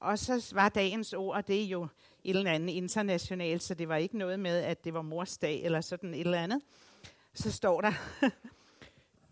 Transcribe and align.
Og 0.00 0.18
så 0.18 0.50
var 0.54 0.68
dagens 0.68 1.12
ord, 1.12 1.44
det 1.44 1.62
er 1.62 1.66
jo 1.66 1.88
et 2.24 2.36
eller 2.36 2.50
andet 2.50 2.74
internationalt, 2.74 3.62
så 3.62 3.74
det 3.74 3.88
var 3.88 3.96
ikke 3.96 4.18
noget 4.18 4.40
med, 4.40 4.58
at 4.58 4.84
det 4.84 4.94
var 4.94 5.02
mors 5.02 5.38
dag 5.38 5.62
eller 5.62 5.80
sådan 5.80 6.14
et 6.14 6.20
eller 6.20 6.38
andet. 6.38 6.62
Så 7.34 7.52
står 7.52 7.80
der, 7.80 7.92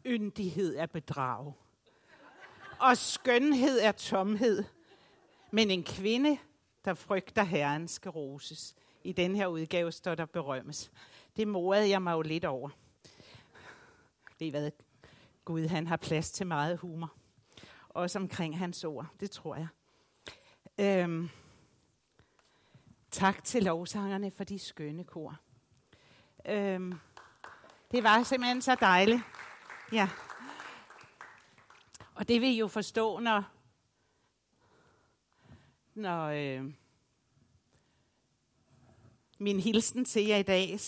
yndighed 0.07 0.77
er 0.77 0.87
bedrag. 0.87 1.53
Og 2.79 2.97
skønhed 2.97 3.81
er 3.81 3.93
tomhed. 3.93 4.65
Men 5.51 5.71
en 5.71 5.85
kvinde, 5.85 6.39
der 6.85 6.95
frygter 6.95 7.43
Herren, 7.43 7.89
skal 7.89 8.11
roses. 8.11 8.75
I 9.05 9.13
den 9.13 9.37
her 9.37 9.47
udgave 9.47 9.93
står 9.93 10.15
der 10.15 10.27
berømmes. 10.27 10.91
Det 11.37 11.49
morede 11.49 11.89
jeg 11.89 12.03
mig 12.03 12.13
jo 12.13 12.23
lidt 12.23 12.45
over. 12.45 12.71
Ved 14.39 14.47
I 14.47 14.51
hvad? 14.51 14.71
Gud, 15.45 15.67
han 15.67 15.87
har 15.87 15.97
plads 15.97 16.31
til 16.31 16.47
meget 16.47 16.79
humor. 16.79 17.13
Også 17.89 18.19
omkring 18.19 18.59
hans 18.59 18.85
ord, 18.85 19.07
det 19.21 19.31
tror 19.31 19.57
jeg. 19.57 19.67
Øhm, 20.79 21.31
tak 23.11 23.45
til 23.45 23.63
lovsangerne 23.63 24.31
for 24.31 24.45
de 24.45 24.59
skønne 24.59 25.05
kor. 25.05 25.41
Øhm, 26.47 26.95
det 27.91 28.03
var 28.03 28.23
simpelthen 28.23 28.63
så 28.63 28.75
dejligt. 28.75 29.21
Ja. 29.93 30.09
Og 32.15 32.29
det 32.29 32.41
vil 32.41 32.49
I 32.49 32.59
jo 32.59 32.69
forstå, 32.69 33.19
når, 33.19 33.45
når 35.95 36.27
øh, 36.27 36.73
min 39.39 39.61
hilsen 39.61 40.05
til 40.05 40.27
jer 40.27 40.37
i 40.37 40.43
dag, 40.43 40.79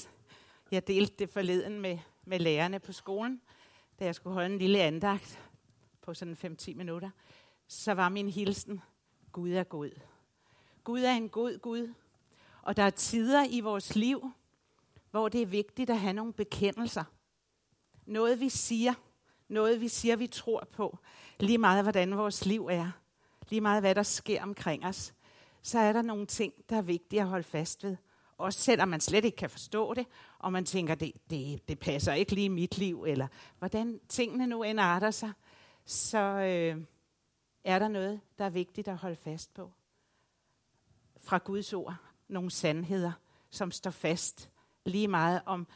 jeg 0.70 0.87
delte 0.87 1.15
det 1.18 1.30
forleden 1.30 1.80
med, 1.80 1.98
med 2.24 2.38
lærerne 2.38 2.80
på 2.80 2.93
skolen, 2.93 3.41
da 3.98 4.05
jeg 4.05 4.15
skulle 4.15 4.34
holde 4.34 4.52
en 4.52 4.59
lille 4.59 4.82
andagt 4.82 5.41
på 6.01 6.15
sådan 6.15 6.57
5-10 6.62 6.74
minutter, 6.74 7.10
så 7.66 7.95
var 7.95 8.09
min 8.09 8.29
hilsen, 8.29 8.80
Gud 9.32 9.50
er 9.50 9.64
god. 9.64 9.91
Gud 10.84 11.00
er 11.00 11.12
en 11.12 11.28
god 11.28 11.59
Gud, 11.59 11.95
og 12.62 12.77
der 12.77 12.82
er 12.82 12.91
tider 12.91 13.46
i 13.51 13.60
vores 13.60 13.96
liv, 13.96 14.32
hvor 15.10 15.29
det 15.29 15.43
er 15.43 15.46
vigtigt 15.46 15.90
at 15.90 15.98
have 15.98 16.12
nogle 16.12 16.32
bekendelser. 16.32 17.04
Noget 18.07 18.40
vi 18.40 18.48
siger, 18.48 18.95
noget 19.48 19.80
vi 19.80 19.88
siger, 19.88 20.16
vi 20.16 20.26
tror 20.26 20.68
på, 20.73 20.98
lige 21.40 21.59
meget 21.59 21.82
hvordan 21.82 22.16
vores 22.16 22.46
liv 22.46 22.66
er, 22.66 22.90
lige 23.48 23.60
meget 23.60 23.82
hvad 23.82 23.95
der 23.95 24.02
sker 24.02 24.43
omkring 24.43 24.87
os, 24.87 25.15
så 25.63 25.79
er 25.79 25.92
der 25.92 26.02
nogle 26.02 26.26
ting, 26.26 26.52
der 26.70 26.76
er 26.76 26.82
vigtige 26.82 27.20
at 27.20 27.29
holde 27.29 27.45
fast 27.45 27.85
ved. 27.85 27.96
Også 28.38 28.60
selvom 28.60 28.88
man 28.88 29.01
slet 29.01 29.24
ikke 29.24 29.37
kan 29.37 29.51
forstå 29.51 29.95
det, 29.95 30.07
og 30.38 30.52
man 30.52 30.65
tænker, 30.65 30.95
det, 30.95 31.13
det, 31.30 31.68
det 31.68 31.79
passer 31.79 32.13
ikke 32.13 32.32
lige 32.32 32.45
i 32.45 32.48
mit 32.48 32.79
liv, 32.79 33.04
eller 33.04 33.26
hvordan 33.59 34.01
tingene 34.09 34.46
nu 34.46 34.63
end 34.63 34.80
arter 34.80 35.10
sig, 35.10 35.32
så 35.85 36.18
øh, 36.18 36.85
er 37.69 37.79
der 37.79 37.88
noget, 37.88 38.21
der 38.38 38.45
er 38.45 38.51
vigtigt 38.51 38.88
at 38.88 38.97
holde 38.97 39.16
fast 39.16 39.55
på. 39.55 39.73
Fra 41.21 41.38
Guds 41.38 41.73
ord, 41.73 41.97
nogle 42.29 42.51
sandheder, 42.51 43.13
som 43.51 43.71
står 43.71 43.91
fast 43.91 44.51
lige 44.85 45.09
meget 45.09 45.41
om, 45.47 45.66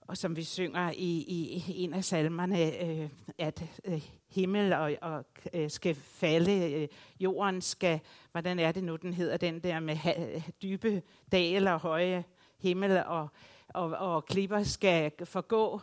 og 0.00 0.16
som 0.16 0.36
vi 0.36 0.42
synger 0.42 0.90
i, 0.90 1.18
i 1.18 1.82
en 1.82 1.94
af 1.94 2.04
salmerne, 2.04 2.84
øh, 2.84 3.10
at 3.38 3.80
øh, 3.84 4.08
himmel 4.28 4.72
og, 4.72 4.96
og 5.02 5.24
øh, 5.54 5.70
skal 5.70 5.94
falde, 5.94 6.72
øh, 6.72 6.88
jorden 7.20 7.60
skal, 7.60 8.00
hvordan 8.32 8.58
er 8.58 8.72
det 8.72 8.84
nu, 8.84 8.96
den 8.96 9.14
hedder, 9.14 9.36
den 9.36 9.60
der 9.60 9.80
med 9.80 9.94
ha, 9.94 10.40
dybe 10.62 11.02
dale 11.32 11.72
og 11.72 11.80
høje 11.80 12.24
himmel 12.58 13.02
og, 13.06 13.28
og, 13.68 13.90
og 13.90 14.24
klipper 14.24 14.62
skal 14.62 15.12
forgå, 15.24 15.80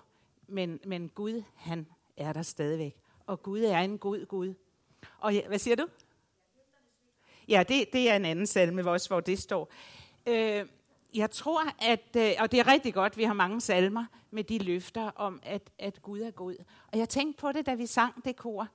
men, 0.47 0.79
men 0.85 1.09
Gud, 1.09 1.43
han 1.55 1.87
er 2.17 2.33
der 2.33 2.41
stadigvæk. 2.41 2.95
Og 3.25 3.43
Gud 3.43 3.59
er 3.59 3.79
en 3.79 3.97
god 3.97 4.25
Gud. 4.25 4.53
Og 5.21 5.33
ja, 5.33 5.47
hvad 5.47 5.59
siger 5.59 5.75
du? 5.75 5.87
Ja, 7.47 7.63
det, 7.67 7.93
det 7.93 8.09
er 8.09 8.15
en 8.15 8.25
anden 8.25 8.47
salme 8.47 8.89
også, 8.89 9.09
hvor 9.09 9.19
det 9.19 9.39
står. 9.39 9.71
Øh, 10.27 10.65
jeg 11.13 11.31
tror, 11.31 11.61
at, 11.79 12.15
øh, 12.17 12.31
og 12.39 12.51
det 12.51 12.59
er 12.59 12.67
rigtig 12.67 12.93
godt, 12.93 13.17
vi 13.17 13.23
har 13.23 13.33
mange 13.33 13.61
salmer 13.61 14.05
med 14.31 14.43
de 14.43 14.57
løfter 14.57 15.11
om, 15.15 15.39
at, 15.43 15.61
at 15.79 16.01
Gud 16.01 16.19
er 16.19 16.31
god. 16.31 16.55
Og 16.91 16.99
jeg 16.99 17.09
tænkte 17.09 17.41
på 17.41 17.51
det, 17.51 17.65
da 17.65 17.73
vi 17.73 17.85
sang 17.85 18.25
det 18.25 18.35
kor, 18.35 18.67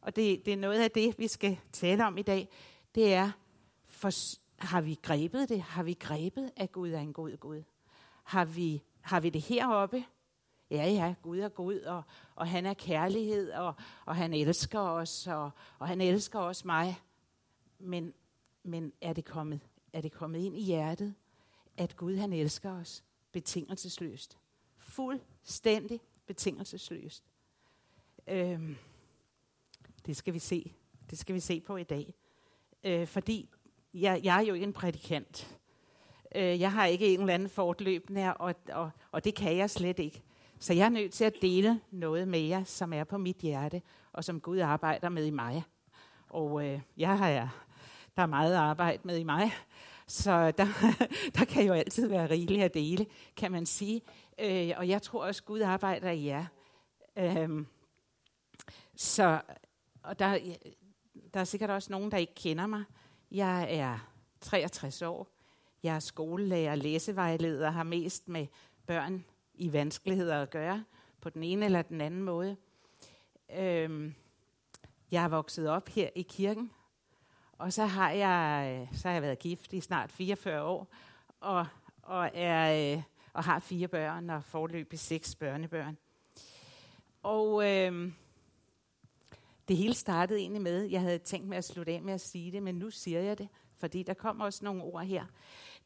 og 0.00 0.16
det, 0.16 0.46
det 0.46 0.52
er 0.52 0.56
noget 0.56 0.80
af 0.80 0.90
det, 0.90 1.18
vi 1.18 1.28
skal 1.28 1.58
tale 1.72 2.06
om 2.06 2.18
i 2.18 2.22
dag, 2.22 2.48
det 2.94 3.14
er, 3.14 3.30
for, 3.86 4.10
har 4.56 4.80
vi 4.80 4.98
grebet 5.02 5.48
det? 5.48 5.62
Har 5.62 5.82
vi 5.82 5.92
grebet, 5.92 6.50
at 6.56 6.72
Gud 6.72 6.90
er 6.90 7.00
en 7.00 7.12
god 7.12 7.36
Gud? 7.36 7.62
Har 8.24 8.44
vi, 8.44 8.82
har 9.00 9.20
vi 9.20 9.30
det 9.30 9.42
heroppe? 9.42 10.04
Ja, 10.70 10.86
ja, 10.90 11.14
Gud 11.22 11.38
er 11.38 11.48
god, 11.48 11.80
og, 11.80 12.02
og 12.34 12.48
han 12.48 12.66
er 12.66 12.74
kærlighed, 12.74 13.52
og, 13.52 13.74
og 14.06 14.16
han 14.16 14.34
elsker 14.34 14.80
os, 14.80 15.26
og, 15.26 15.50
og 15.78 15.88
han 15.88 16.00
elsker 16.00 16.38
også 16.38 16.62
mig. 16.66 17.00
Men, 17.78 18.14
men 18.62 18.92
er, 19.00 19.12
det 19.12 19.24
kommet, 19.24 19.60
er 19.92 20.00
det 20.00 20.12
kommet 20.12 20.40
ind 20.40 20.56
i 20.56 20.62
hjertet? 20.62 21.14
at 21.76 21.96
Gud 21.96 22.16
han 22.16 22.32
elsker 22.32 22.70
os 22.70 23.04
betingelsesløst. 23.32 24.38
Fuldstændig 24.78 26.00
betingelsesløst. 26.26 27.24
Øhm, 28.28 28.76
det 30.06 30.16
skal 30.16 30.34
vi 30.34 30.38
se. 30.38 30.72
Det 31.10 31.18
skal 31.18 31.34
vi 31.34 31.40
se 31.40 31.60
på 31.60 31.76
i 31.76 31.82
dag. 31.82 32.14
Øh, 32.84 33.06
fordi 33.06 33.50
jeg, 33.94 34.20
jeg 34.24 34.36
er 34.36 34.46
jo 34.46 34.54
ikke 34.54 34.66
en 34.66 34.72
prædikant. 34.72 35.58
Øh, 36.34 36.60
jeg 36.60 36.72
har 36.72 36.86
ikke 36.86 37.14
en 37.14 37.20
eller 37.20 37.34
anden 37.34 37.48
fortløbende, 37.48 38.34
og, 38.34 38.54
og, 38.72 38.90
og 39.10 39.24
det 39.24 39.34
kan 39.34 39.56
jeg 39.56 39.70
slet 39.70 39.98
ikke. 39.98 40.22
Så 40.64 40.72
jeg 40.72 40.84
er 40.84 40.88
nødt 40.88 41.12
til 41.12 41.24
at 41.24 41.34
dele 41.42 41.80
noget 41.90 42.28
med 42.28 42.40
jer, 42.40 42.64
som 42.64 42.92
er 42.92 43.04
på 43.04 43.18
mit 43.18 43.36
hjerte, 43.36 43.82
og 44.12 44.24
som 44.24 44.40
Gud 44.40 44.58
arbejder 44.58 45.08
med 45.08 45.26
i 45.26 45.30
mig. 45.30 45.64
Og 46.28 46.66
øh, 46.66 46.80
jeg 46.96 47.18
har, 47.18 47.28
der 48.16 48.22
er 48.22 48.26
meget 48.26 48.54
arbejde 48.54 49.02
med 49.04 49.18
i 49.18 49.22
mig, 49.22 49.52
så 50.06 50.50
der, 50.50 50.66
der 51.38 51.44
kan 51.44 51.66
jo 51.66 51.72
altid 51.72 52.08
være 52.08 52.30
rigeligt 52.30 52.64
at 52.64 52.74
dele, 52.74 53.06
kan 53.36 53.52
man 53.52 53.66
sige. 53.66 54.02
Øh, 54.38 54.72
og 54.76 54.88
jeg 54.88 55.02
tror 55.02 55.24
også, 55.24 55.42
Gud 55.42 55.60
arbejder 55.60 56.10
i 56.10 56.26
jer. 56.26 56.46
Øh, 57.16 57.64
så 58.96 59.40
og 60.02 60.18
der, 60.18 60.38
der 61.34 61.40
er 61.40 61.44
sikkert 61.44 61.70
også 61.70 61.92
nogen, 61.92 62.10
der 62.10 62.16
ikke 62.16 62.34
kender 62.34 62.66
mig. 62.66 62.84
Jeg 63.30 63.66
er 63.70 63.98
63 64.40 65.02
år. 65.02 65.28
Jeg 65.82 65.94
er 65.96 66.00
skolelærer, 66.00 66.74
læsevejleder, 66.74 67.70
har 67.70 67.82
mest 67.82 68.28
med 68.28 68.46
børn 68.86 69.24
i 69.54 69.72
vanskeligheder 69.72 70.42
at 70.42 70.50
gøre, 70.50 70.84
på 71.20 71.30
den 71.30 71.42
ene 71.42 71.64
eller 71.64 71.82
den 71.82 72.00
anden 72.00 72.22
måde. 72.22 72.56
Øhm, 73.56 74.14
jeg 75.10 75.24
er 75.24 75.28
vokset 75.28 75.68
op 75.68 75.88
her 75.88 76.08
i 76.14 76.22
kirken, 76.22 76.70
og 77.52 77.72
så 77.72 77.86
har 77.86 78.10
jeg, 78.10 78.68
øh, 78.72 78.98
så 78.98 79.08
har 79.08 79.12
jeg 79.12 79.22
været 79.22 79.38
gift 79.38 79.72
i 79.72 79.80
snart 79.80 80.12
44 80.12 80.62
år, 80.62 80.88
og, 81.40 81.66
og, 82.02 82.30
er, 82.34 82.94
øh, 82.96 83.02
og 83.32 83.44
har 83.44 83.58
fire 83.58 83.88
børn 83.88 84.30
og 84.30 84.44
forløbig 84.44 84.98
seks 84.98 85.34
børnebørn. 85.34 85.96
Og 87.22 87.70
øhm, 87.70 88.14
det 89.68 89.76
hele 89.76 89.94
startede 89.94 90.38
egentlig 90.38 90.62
med, 90.62 90.82
jeg 90.82 91.00
havde 91.00 91.18
tænkt 91.18 91.48
mig 91.48 91.58
at 91.58 91.64
slutte 91.64 91.92
af 91.92 92.02
med 92.02 92.14
at 92.14 92.20
sige 92.20 92.52
det, 92.52 92.62
men 92.62 92.74
nu 92.74 92.90
siger 92.90 93.20
jeg 93.20 93.38
det, 93.38 93.48
fordi 93.74 94.02
der 94.02 94.14
kommer 94.14 94.44
også 94.44 94.64
nogle 94.64 94.82
ord 94.82 95.04
her. 95.04 95.26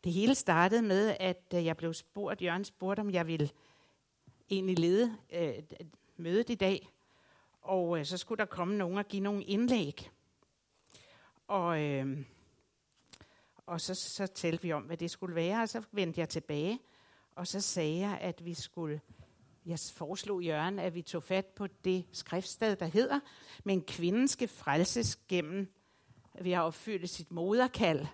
Det 0.04 0.12
hele 0.12 0.34
startede 0.34 0.82
med, 0.82 1.16
at 1.20 1.54
øh, 1.54 1.64
jeg 1.64 1.76
blev 1.76 1.94
spurgt, 1.94 2.42
Jørgen 2.42 2.64
spurgte, 2.64 3.00
om 3.00 3.10
jeg 3.10 3.26
ville 3.26 3.50
egentlig 4.50 4.78
lede 4.78 5.16
øh, 5.32 5.54
mødet 6.16 6.50
i 6.50 6.54
dag, 6.54 6.88
og 7.62 7.98
øh, 7.98 8.04
så 8.04 8.16
skulle 8.16 8.38
der 8.38 8.44
komme 8.44 8.76
nogen 8.76 8.98
og 8.98 9.08
give 9.08 9.22
nogle 9.22 9.44
indlæg. 9.44 10.10
Og, 11.48 11.82
øh, 11.82 12.18
og 13.66 13.80
så, 13.80 13.94
så 13.94 14.26
talte 14.26 14.62
vi 14.62 14.72
om, 14.72 14.82
hvad 14.82 14.96
det 14.96 15.10
skulle 15.10 15.34
være, 15.34 15.62
og 15.62 15.68
så 15.68 15.82
vendte 15.92 16.20
jeg 16.20 16.28
tilbage, 16.28 16.78
og 17.34 17.46
så 17.46 17.60
sagde 17.60 17.98
jeg, 17.98 18.18
at 18.20 18.44
vi 18.44 18.54
skulle, 18.54 19.00
jeg 19.66 19.78
foreslog 19.94 20.42
Jørgen, 20.42 20.78
at 20.78 20.94
vi 20.94 21.02
tog 21.02 21.22
fat 21.22 21.46
på 21.46 21.66
det 21.66 22.04
skriftsted, 22.12 22.76
der 22.76 22.86
hedder, 22.86 23.20
men 23.64 23.82
kvinden 23.82 24.28
skal 24.28 24.48
frelses 24.48 25.16
gennem 25.16 25.72
ved 26.40 26.52
at 26.52 26.60
opfylde 26.60 27.06
sit 27.06 27.30
moderkald, 27.30 28.06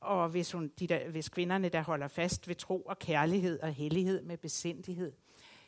og 0.00 0.28
hvis, 0.28 0.52
hun, 0.52 0.68
de 0.78 0.86
der, 0.86 1.08
hvis 1.08 1.28
kvinderne, 1.28 1.68
der 1.68 1.82
holder 1.82 2.08
fast 2.08 2.48
ved 2.48 2.54
tro 2.54 2.80
og 2.80 2.98
kærlighed 2.98 3.60
og 3.60 3.72
hellighed 3.72 4.22
med 4.22 4.36
besindighed. 4.36 5.12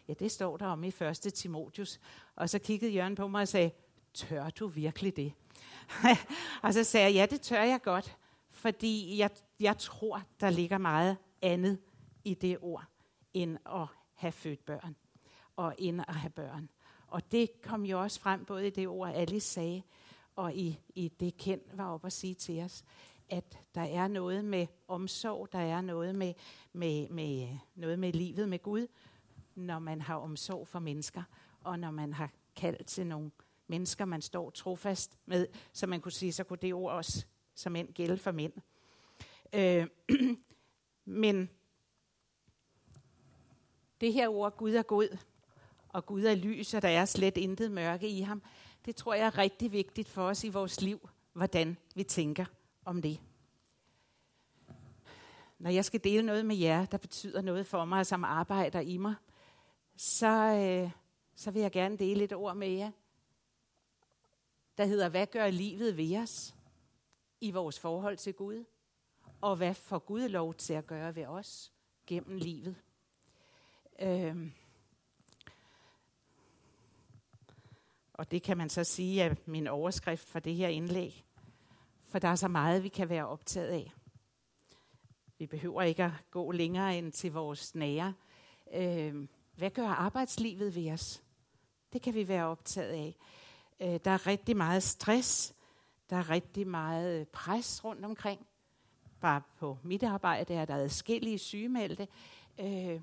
Ja, 0.08 0.12
det 0.12 0.30
står 0.30 0.56
der 0.56 0.66
om 0.66 0.84
i 0.84 0.88
1. 0.88 1.16
Timotius. 1.34 2.00
Og 2.36 2.50
så 2.50 2.58
kiggede 2.58 2.92
Jørgen 2.92 3.14
på 3.14 3.28
mig 3.28 3.42
og 3.42 3.48
sagde, 3.48 3.70
tør 4.14 4.50
du 4.50 4.66
virkelig 4.66 5.16
det? 5.16 5.32
og 6.62 6.74
så 6.74 6.84
sagde 6.84 7.06
jeg, 7.06 7.14
ja, 7.14 7.26
det 7.26 7.40
tør 7.40 7.62
jeg 7.62 7.82
godt, 7.82 8.16
fordi 8.50 9.18
jeg, 9.18 9.30
jeg 9.60 9.78
tror, 9.78 10.22
der 10.40 10.50
ligger 10.50 10.78
meget 10.78 11.16
andet 11.42 11.78
i 12.24 12.34
det 12.34 12.58
ord, 12.60 12.84
end 13.34 13.58
at 13.66 13.86
have 14.14 14.32
født 14.32 14.64
børn, 14.64 14.96
og 15.56 15.74
end 15.78 16.00
at 16.08 16.14
have 16.14 16.30
børn. 16.30 16.68
Og 17.06 17.32
det 17.32 17.62
kom 17.62 17.84
jo 17.84 18.00
også 18.00 18.20
frem, 18.20 18.44
både 18.44 18.66
i 18.66 18.70
det 18.70 18.88
ord, 18.88 19.10
Alice 19.14 19.48
sagde, 19.48 19.82
og 20.36 20.54
i, 20.54 20.78
i 20.94 21.08
det 21.08 21.36
Ken 21.36 21.60
var 21.74 21.94
op 21.94 22.04
at 22.04 22.12
sige 22.12 22.34
til 22.34 22.60
os, 22.60 22.84
at 23.32 23.58
der 23.74 23.80
er 23.80 24.08
noget 24.08 24.44
med 24.44 24.66
omsorg, 24.88 25.52
der 25.52 25.58
er 25.58 25.80
noget 25.80 26.14
med, 26.14 26.34
med, 26.72 27.08
med, 27.08 27.48
noget 27.74 27.98
med 27.98 28.12
livet 28.12 28.48
med 28.48 28.58
Gud, 28.58 28.86
når 29.54 29.78
man 29.78 30.00
har 30.00 30.14
omsorg 30.16 30.68
for 30.68 30.78
mennesker, 30.78 31.22
og 31.60 31.78
når 31.78 31.90
man 31.90 32.12
har 32.12 32.30
kaldt 32.56 32.86
til 32.86 33.06
nogle 33.06 33.30
mennesker, 33.66 34.04
man 34.04 34.22
står 34.22 34.50
trofast 34.50 35.18
med, 35.26 35.46
så 35.72 35.86
man 35.86 36.00
kunne 36.00 36.12
sige, 36.12 36.32
så 36.32 36.44
kunne 36.44 36.58
det 36.62 36.74
ord 36.74 36.92
også 36.92 37.26
som 37.54 37.76
end 37.76 37.88
gælde 37.88 38.16
for 38.16 38.32
mænd. 38.32 38.52
Øh, 39.52 39.86
men 41.04 41.50
det 44.00 44.12
her 44.12 44.28
ord, 44.28 44.56
Gud 44.56 44.74
er 44.74 44.82
god, 44.82 45.18
og 45.88 46.06
Gud 46.06 46.22
er 46.22 46.34
lys, 46.34 46.74
og 46.74 46.82
der 46.82 46.88
er 46.88 47.04
slet 47.04 47.36
intet 47.36 47.70
mørke 47.70 48.08
i 48.08 48.20
ham, 48.20 48.42
det 48.84 48.96
tror 48.96 49.14
jeg 49.14 49.26
er 49.26 49.38
rigtig 49.38 49.72
vigtigt 49.72 50.08
for 50.08 50.22
os 50.22 50.44
i 50.44 50.48
vores 50.48 50.80
liv, 50.80 51.08
hvordan 51.32 51.76
vi 51.94 52.02
tænker 52.02 52.44
om 52.84 53.02
det. 53.02 53.20
Når 55.58 55.70
jeg 55.70 55.84
skal 55.84 56.04
dele 56.04 56.26
noget 56.26 56.46
med 56.46 56.56
jer, 56.56 56.86
der 56.86 56.98
betyder 56.98 57.42
noget 57.42 57.66
for 57.66 57.84
mig, 57.84 58.06
som 58.06 58.24
arbejder 58.24 58.80
i 58.80 58.96
mig, 58.96 59.14
så, 59.96 60.26
øh, 60.26 60.90
så 61.34 61.50
vil 61.50 61.62
jeg 61.62 61.72
gerne 61.72 61.98
dele 61.98 62.24
et 62.24 62.32
ord 62.32 62.56
med 62.56 62.68
jer, 62.68 62.90
der 64.78 64.84
hedder, 64.84 65.08
hvad 65.08 65.26
gør 65.26 65.50
livet 65.50 65.96
ved 65.96 66.16
os 66.16 66.54
i 67.40 67.50
vores 67.50 67.80
forhold 67.80 68.16
til 68.16 68.34
Gud? 68.34 68.64
Og 69.40 69.56
hvad 69.56 69.74
får 69.74 69.98
Gud 69.98 70.28
lov 70.28 70.54
til 70.54 70.74
at 70.74 70.86
gøre 70.86 71.14
ved 71.14 71.26
os 71.26 71.72
gennem 72.06 72.36
livet? 72.36 72.76
Øh, 74.00 74.50
og 78.12 78.30
det 78.30 78.42
kan 78.42 78.56
man 78.56 78.68
så 78.68 78.84
sige 78.84 79.22
er 79.22 79.34
min 79.46 79.66
overskrift 79.66 80.28
for 80.28 80.38
det 80.38 80.54
her 80.54 80.68
indlæg. 80.68 81.24
For 82.12 82.18
der 82.18 82.28
er 82.28 82.34
så 82.34 82.48
meget, 82.48 82.82
vi 82.82 82.88
kan 82.88 83.08
være 83.08 83.26
optaget 83.26 83.68
af. 83.68 83.92
Vi 85.38 85.46
behøver 85.46 85.82
ikke 85.82 86.04
at 86.04 86.10
gå 86.30 86.50
længere 86.50 86.98
end 86.98 87.12
til 87.12 87.32
vores 87.32 87.74
nære. 87.74 88.14
Øh, 88.74 89.28
hvad 89.56 89.70
gør 89.70 89.88
arbejdslivet 89.88 90.74
ved 90.74 90.92
os? 90.92 91.22
Det 91.92 92.02
kan 92.02 92.14
vi 92.14 92.28
være 92.28 92.46
optaget 92.46 92.88
af. 92.88 93.16
Øh, 93.80 94.00
der 94.04 94.10
er 94.10 94.26
rigtig 94.26 94.56
meget 94.56 94.82
stress. 94.82 95.54
Der 96.10 96.16
er 96.16 96.30
rigtig 96.30 96.66
meget 96.66 97.28
pres 97.28 97.84
rundt 97.84 98.04
omkring. 98.04 98.46
Bare 99.20 99.42
på 99.58 99.78
mit 99.82 100.02
arbejde 100.02 100.54
er 100.54 100.64
der 100.64 100.76
adskillige 100.76 101.38
sygemeldte, 101.38 102.08
øh, 102.60 103.00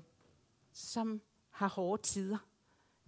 som 0.72 1.20
har 1.50 1.68
hårde 1.68 2.02
tider. 2.02 2.38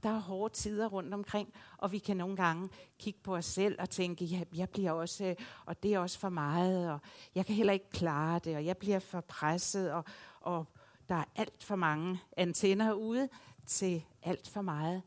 Der 0.02 0.08
er 0.08 0.18
hårde 0.18 0.54
tider 0.54 0.86
rundt 0.86 1.14
omkring, 1.14 1.54
og 1.78 1.92
vi 1.92 1.98
kan 1.98 2.16
nogle 2.16 2.36
gange 2.36 2.68
kigge 2.98 3.20
på 3.22 3.36
os 3.36 3.44
selv 3.44 3.76
og 3.80 3.90
tænke, 3.90 4.24
ja, 4.24 4.40
jeg 4.56 4.68
bliver 4.68 4.92
også, 4.92 5.24
øh, 5.24 5.36
og 5.66 5.82
det 5.82 5.94
er 5.94 5.98
også 5.98 6.18
for 6.18 6.28
meget, 6.28 6.90
og 6.92 6.98
jeg 7.34 7.46
kan 7.46 7.54
heller 7.54 7.72
ikke 7.72 7.90
klare 7.90 8.38
det, 8.38 8.56
og 8.56 8.64
jeg 8.64 8.76
bliver 8.76 8.98
for 8.98 9.20
presset, 9.20 9.92
og, 9.92 10.04
og 10.40 10.66
der 11.08 11.14
er 11.14 11.24
alt 11.36 11.62
for 11.62 11.76
mange 11.76 12.20
antenner 12.36 12.92
ude 12.92 13.28
til 13.66 14.04
alt 14.22 14.48
for 14.48 14.62
meget. 14.62 15.02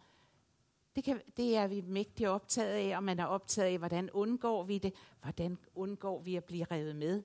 Det, 0.95 1.03
kan, 1.03 1.21
det 1.37 1.57
er 1.57 1.67
vi 1.67 1.81
mægtigt 1.81 2.29
optaget 2.29 2.73
af, 2.73 2.97
og 2.97 3.03
man 3.03 3.19
er 3.19 3.25
optaget 3.25 3.71
af, 3.71 3.77
hvordan 3.77 4.09
undgår 4.13 4.63
vi 4.63 4.77
det? 4.77 4.93
Hvordan 5.21 5.57
undgår 5.75 6.21
vi 6.21 6.35
at 6.35 6.43
blive 6.43 6.65
revet 6.71 6.95
med 6.95 7.23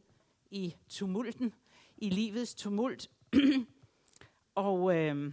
i 0.51 0.75
tumulten, 0.89 1.55
i 1.97 2.11
livets 2.11 2.55
tumult? 2.55 3.11
og 4.55 4.97
øh, 4.97 5.33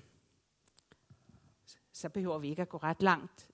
så 1.98 2.10
behøver 2.10 2.38
vi 2.38 2.50
ikke 2.50 2.62
at 2.62 2.70
gå 2.70 2.78
ret 2.78 3.02
langt, 3.02 3.50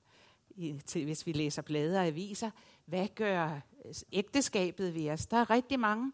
i, 0.56 0.80
til, 0.86 1.06
hvis 1.06 1.26
vi 1.26 1.32
læser 1.32 1.62
blade 1.62 1.98
og 1.98 2.06
aviser. 2.06 2.52
Hvad 2.86 3.08
gør 3.16 3.62
øh, 3.86 3.94
ægteskabet 4.12 4.94
ved 4.94 5.10
os? 5.10 5.26
Der 5.26 5.38
er 5.38 5.50
rigtig 5.50 5.80
mange 5.80 6.12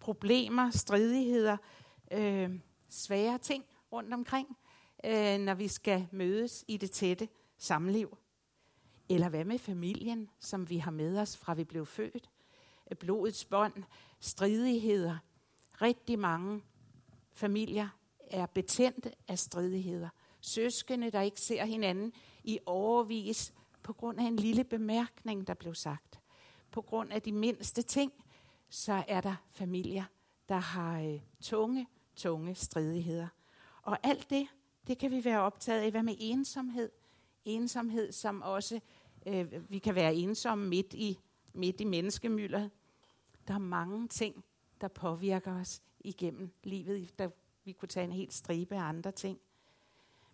problemer, 0.00 0.70
stridigheder, 0.70 1.56
øh, 2.12 2.50
svære 2.88 3.38
ting 3.38 3.64
rundt 3.92 4.14
omkring, 4.14 4.56
øh, 5.04 5.38
når 5.38 5.54
vi 5.54 5.68
skal 5.68 6.06
mødes 6.12 6.64
i 6.68 6.76
det 6.76 6.90
tætte 6.90 7.28
samliv. 7.58 8.18
Eller 9.08 9.28
hvad 9.28 9.44
med 9.44 9.58
familien, 9.58 10.30
som 10.40 10.70
vi 10.70 10.78
har 10.78 10.90
med 10.90 11.18
os 11.18 11.36
fra 11.36 11.54
vi 11.54 11.64
blev 11.64 11.86
født? 11.86 12.30
Øh, 12.90 12.96
blodets 12.96 13.44
bånd, 13.44 13.84
stridigheder. 14.20 15.16
Rigtig 15.82 16.18
mange 16.18 16.62
familier 17.32 17.88
er 18.30 18.46
betændte 18.46 19.12
af 19.28 19.38
stridigheder. 19.38 20.08
Søskende, 20.40 21.10
der 21.10 21.20
ikke 21.20 21.40
ser 21.40 21.64
hinanden 21.64 22.12
i 22.44 22.58
overvis 22.66 23.52
på 23.82 23.92
grund 23.92 24.20
af 24.20 24.24
en 24.24 24.36
lille 24.36 24.64
bemærkning, 24.64 25.46
der 25.46 25.54
blev 25.54 25.74
sagt. 25.74 26.20
På 26.70 26.82
grund 26.82 27.12
af 27.12 27.22
de 27.22 27.32
mindste 27.32 27.82
ting, 27.82 28.12
så 28.68 29.04
er 29.08 29.20
der 29.20 29.34
familier, 29.50 30.04
der 30.48 30.56
har 30.56 31.00
øh, 31.00 31.20
tunge, 31.40 31.86
tunge 32.16 32.54
stridigheder. 32.54 33.28
Og 33.82 33.98
alt 34.02 34.30
det, 34.30 34.46
det 34.86 34.98
kan 34.98 35.10
vi 35.10 35.24
være 35.24 35.40
optaget 35.40 35.80
af. 35.80 35.90
Hvad 35.90 36.02
med 36.02 36.14
ensomhed? 36.18 36.90
Ensomhed, 37.44 38.12
som 38.12 38.42
også, 38.42 38.80
øh, 39.26 39.70
vi 39.70 39.78
kan 39.78 39.94
være 39.94 40.14
ensomme 40.14 40.68
midt 40.68 40.94
i, 40.94 41.18
midt 41.54 41.80
i 41.80 41.84
menneskemyldet. 41.84 42.70
Der 43.48 43.54
er 43.54 43.58
mange 43.58 44.08
ting, 44.08 44.44
der 44.80 44.88
påvirker 44.88 45.60
os 45.60 45.82
igennem 46.00 46.50
livet. 46.64 47.18
Der, 47.18 47.30
vi 47.64 47.72
kunne 47.72 47.88
tage 47.88 48.04
en 48.04 48.12
helt 48.12 48.32
stribe 48.32 48.74
af 48.74 48.82
andre 48.82 49.12
ting. 49.12 49.38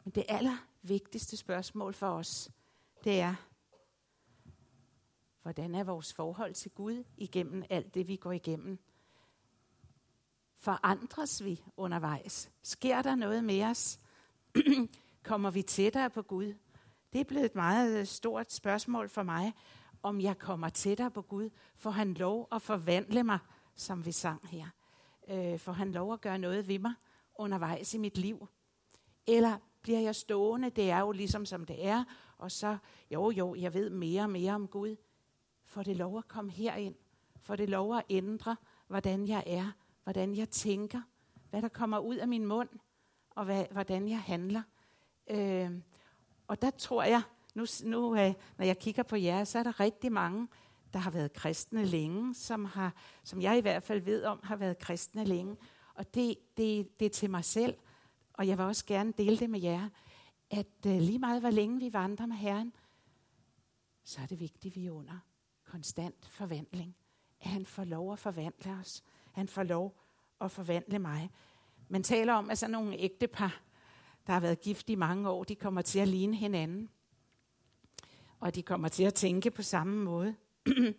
Men 0.07 0.11
det 0.11 0.25
allervigtigste 0.29 1.37
spørgsmål 1.37 1.95
for 1.95 2.09
os, 2.09 2.51
det 3.05 3.21
er, 3.21 3.35
hvordan 5.43 5.75
er 5.75 5.85
vores 5.85 6.13
forhold 6.13 6.55
til 6.55 6.71
Gud 6.71 7.05
igennem 7.17 7.63
alt 7.71 7.95
det, 7.95 8.09
vi 8.09 8.17
går 8.17 8.33
igennem? 8.33 8.79
Forandres 10.59 11.45
vi 11.45 11.63
undervejs? 11.77 12.51
Sker 12.63 13.03
der 13.03 13.15
noget 13.15 13.45
med 13.45 13.63
os? 13.63 14.01
Kommer 15.23 15.51
vi 15.51 15.63
tættere 15.63 16.11
på 16.11 16.23
Gud? 16.23 16.55
Det 17.13 17.21
er 17.21 17.25
blevet 17.25 17.45
et 17.45 17.55
meget 17.55 18.01
øh, 18.01 18.07
stort 18.07 18.53
spørgsmål 18.53 19.09
for 19.09 19.23
mig, 19.23 19.53
om 20.03 20.21
jeg 20.21 20.39
kommer 20.39 20.69
tættere 20.69 21.11
på 21.11 21.23
Gud. 21.23 21.51
For 21.77 21.91
han 21.91 22.15
lov 22.15 22.49
at 22.53 22.63
forvandle 22.63 23.23
mig, 23.23 23.39
som 23.75 24.07
vi 24.07 24.13
sang 24.13 24.49
her. 24.49 24.67
Øh, 25.29 25.59
for 25.59 25.73
han 25.73 25.93
lov 25.93 26.13
at 26.13 26.21
gøre 26.21 26.39
noget 26.39 26.69
ved 26.69 26.79
mig 26.79 26.93
undervejs 27.39 27.95
i 27.95 27.99
mit 27.99 28.19
liv. 28.19 28.49
Eller 29.27 29.59
bliver 29.87 30.01
jeg 30.01 30.15
stående? 30.15 30.71
Det 30.71 30.91
er 30.91 31.01
jo 31.01 31.13
ligesom 31.13 31.47
som 31.47 31.65
det 31.65 31.87
er. 31.87 32.05
Og 32.39 32.51
så, 32.51 32.77
jo 33.11 33.31
jo, 33.31 33.55
jeg 33.55 33.75
ved 33.75 33.91
mere 33.91 34.23
og 34.23 34.31
mere 34.31 34.53
om 34.53 34.69
Gud. 34.69 34.97
For 35.65 35.83
det 35.83 35.97
lov 35.97 36.19
at 36.19 36.29
komme 36.29 36.51
herind. 36.51 36.95
For 37.41 37.57
det 37.57 37.69
lov 37.69 37.97
at 37.97 38.03
ændre, 38.11 38.57
hvordan 38.87 39.29
jeg 39.29 39.45
er. 39.47 39.73
Hvordan 40.05 40.35
jeg 40.35 40.51
tænker. 40.51 41.01
Hvad 41.51 41.63
der 41.63 41.69
kommer 41.69 41.99
ud 41.99 42.17
af 42.17 42.29
min 42.29 42.47
mund. 42.47 42.69
Og 43.31 43.45
hvad, 43.45 43.65
hvordan 43.71 44.09
jeg 44.09 44.21
handler. 44.21 44.63
Øh, 45.31 45.71
og 46.47 46.63
der 46.63 46.71
tror 46.71 47.03
jeg, 47.03 47.23
nu, 47.55 47.67
nu 47.85 48.17
øh, 48.17 48.35
når 48.59 48.65
jeg 48.65 48.79
kigger 48.79 49.03
på 49.03 49.17
jer, 49.17 49.45
så 49.45 49.59
er 49.59 49.63
der 49.63 49.81
rigtig 49.81 50.13
mange, 50.13 50.49
der 50.93 50.99
har 50.99 51.11
været 51.11 51.33
kristne 51.33 51.85
længe, 51.85 52.35
som, 52.35 52.65
har, 52.65 52.95
som 53.25 53.43
jeg 53.43 53.59
i 53.59 53.61
hvert 53.61 53.83
fald 53.83 54.01
ved 54.01 54.25
om, 54.25 54.41
har 54.43 54.57
været 54.57 54.79
kristne 54.79 55.25
længe. 55.25 55.57
Og 55.95 56.15
det, 56.15 56.37
det, 56.57 57.01
det 57.01 57.07
er 57.07 57.11
til 57.11 57.31
mig 57.31 57.45
selv, 57.45 57.75
og 58.37 58.49
jeg 58.49 58.59
vil 58.59 58.67
også 58.67 58.87
gerne 58.87 59.13
dele 59.19 59.39
det 59.39 59.51
med 59.51 59.61
jer, 59.61 59.89
at 60.51 60.87
øh, 60.87 61.01
lige 61.01 61.19
meget 61.19 61.41
hvor 61.41 61.51
længe 61.51 61.81
vi 61.81 61.93
vandrer 61.93 62.27
med 62.27 62.37
Herren, 62.37 62.73
så 64.05 64.21
er 64.21 64.27
det 64.27 64.41
vigtigt, 64.41 64.73
at 64.73 64.77
vi 64.77 64.87
er 64.87 64.91
under 64.91 65.19
konstant 65.65 66.27
forvandling. 66.27 66.97
At 67.41 67.51
han 67.51 67.67
får 67.67 67.85
lov 67.85 68.13
at 68.13 68.19
forvandle 68.19 68.73
os. 68.73 69.03
Han 69.33 69.49
får 69.49 69.63
lov 69.63 70.01
at 70.41 70.51
forvandle 70.51 70.99
mig. 70.99 71.31
Man 71.89 72.03
taler 72.03 72.33
om, 72.33 72.51
at 72.51 72.59
sådan 72.59 72.73
nogle 72.73 72.97
ægtepar, 72.99 73.63
der 74.27 74.33
har 74.33 74.41
været 74.41 74.61
gift 74.61 74.91
i 74.91 74.95
mange 74.95 75.29
år, 75.29 75.45
de 75.45 75.55
kommer 75.55 75.83
til 75.83 75.99
at 75.99 76.09
ligne 76.09 76.37
hinanden. 76.37 76.91
Og 78.41 78.55
de 78.55 78.63
kommer 78.63 78.89
til 78.89 79.05
at 79.05 79.15
tænke 79.15 79.51
på 79.51 79.63
samme 79.63 80.05
måde. 80.05 80.37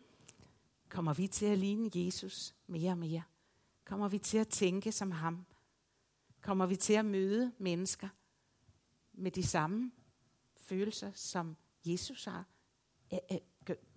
kommer 0.89 1.13
vi 1.13 1.27
til 1.27 1.45
at 1.45 1.57
ligne 1.57 1.89
Jesus 1.93 2.55
mere 2.67 2.91
og 2.91 2.97
mere? 2.97 3.21
Kommer 3.85 4.07
vi 4.07 4.17
til 4.17 4.37
at 4.37 4.47
tænke 4.47 4.91
som 4.91 5.11
ham? 5.11 5.45
Kommer 6.47 6.65
vi 6.65 6.75
til 6.75 6.93
at 6.93 7.05
møde 7.05 7.51
mennesker 7.57 8.09
med 9.13 9.31
de 9.31 9.47
samme 9.47 9.91
følelser, 10.55 11.11
som 11.15 11.55
Jesus 11.85 12.25
har? 12.25 12.45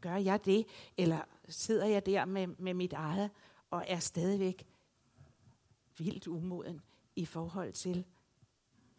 Gør 0.00 0.16
jeg 0.16 0.45
det? 0.45 0.66
Eller 0.97 1.21
sidder 1.49 1.87
jeg 1.87 2.07
der 2.07 2.25
med, 2.25 2.47
med 2.47 2.75
mit 2.75 2.92
eget 2.92 3.30
og 3.71 3.85
er 3.88 3.99
stadigvæk 3.99 4.66
vildt 5.99 6.26
umoden 6.26 6.80
i 7.16 7.25
forhold 7.25 7.73
til, 7.73 8.04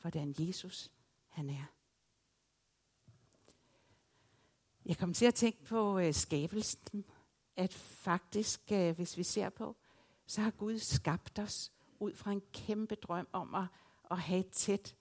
hvordan 0.01 0.35
Jesus 0.39 0.91
han 1.27 1.49
er? 1.49 1.65
Jeg 4.85 4.97
kom 4.97 5.13
til 5.13 5.25
at 5.25 5.35
tænke 5.35 5.63
på 5.63 5.99
øh, 5.99 6.13
skabelsen, 6.13 7.05
at 7.55 7.73
faktisk, 7.73 8.61
øh, 8.71 8.95
hvis 8.95 9.17
vi 9.17 9.23
ser 9.23 9.49
på, 9.49 9.75
så 10.25 10.41
har 10.41 10.51
Gud 10.51 10.79
skabt 10.79 11.39
os 11.39 11.71
ud 12.01 12.15
fra 12.15 12.31
en 12.31 12.41
kæmpe 12.53 12.95
drøm 12.95 13.27
om 13.31 13.55
at, 13.55 13.65
at 14.11 14.19
have 14.19 14.39
et 14.39 14.49
tæt, 14.49 14.95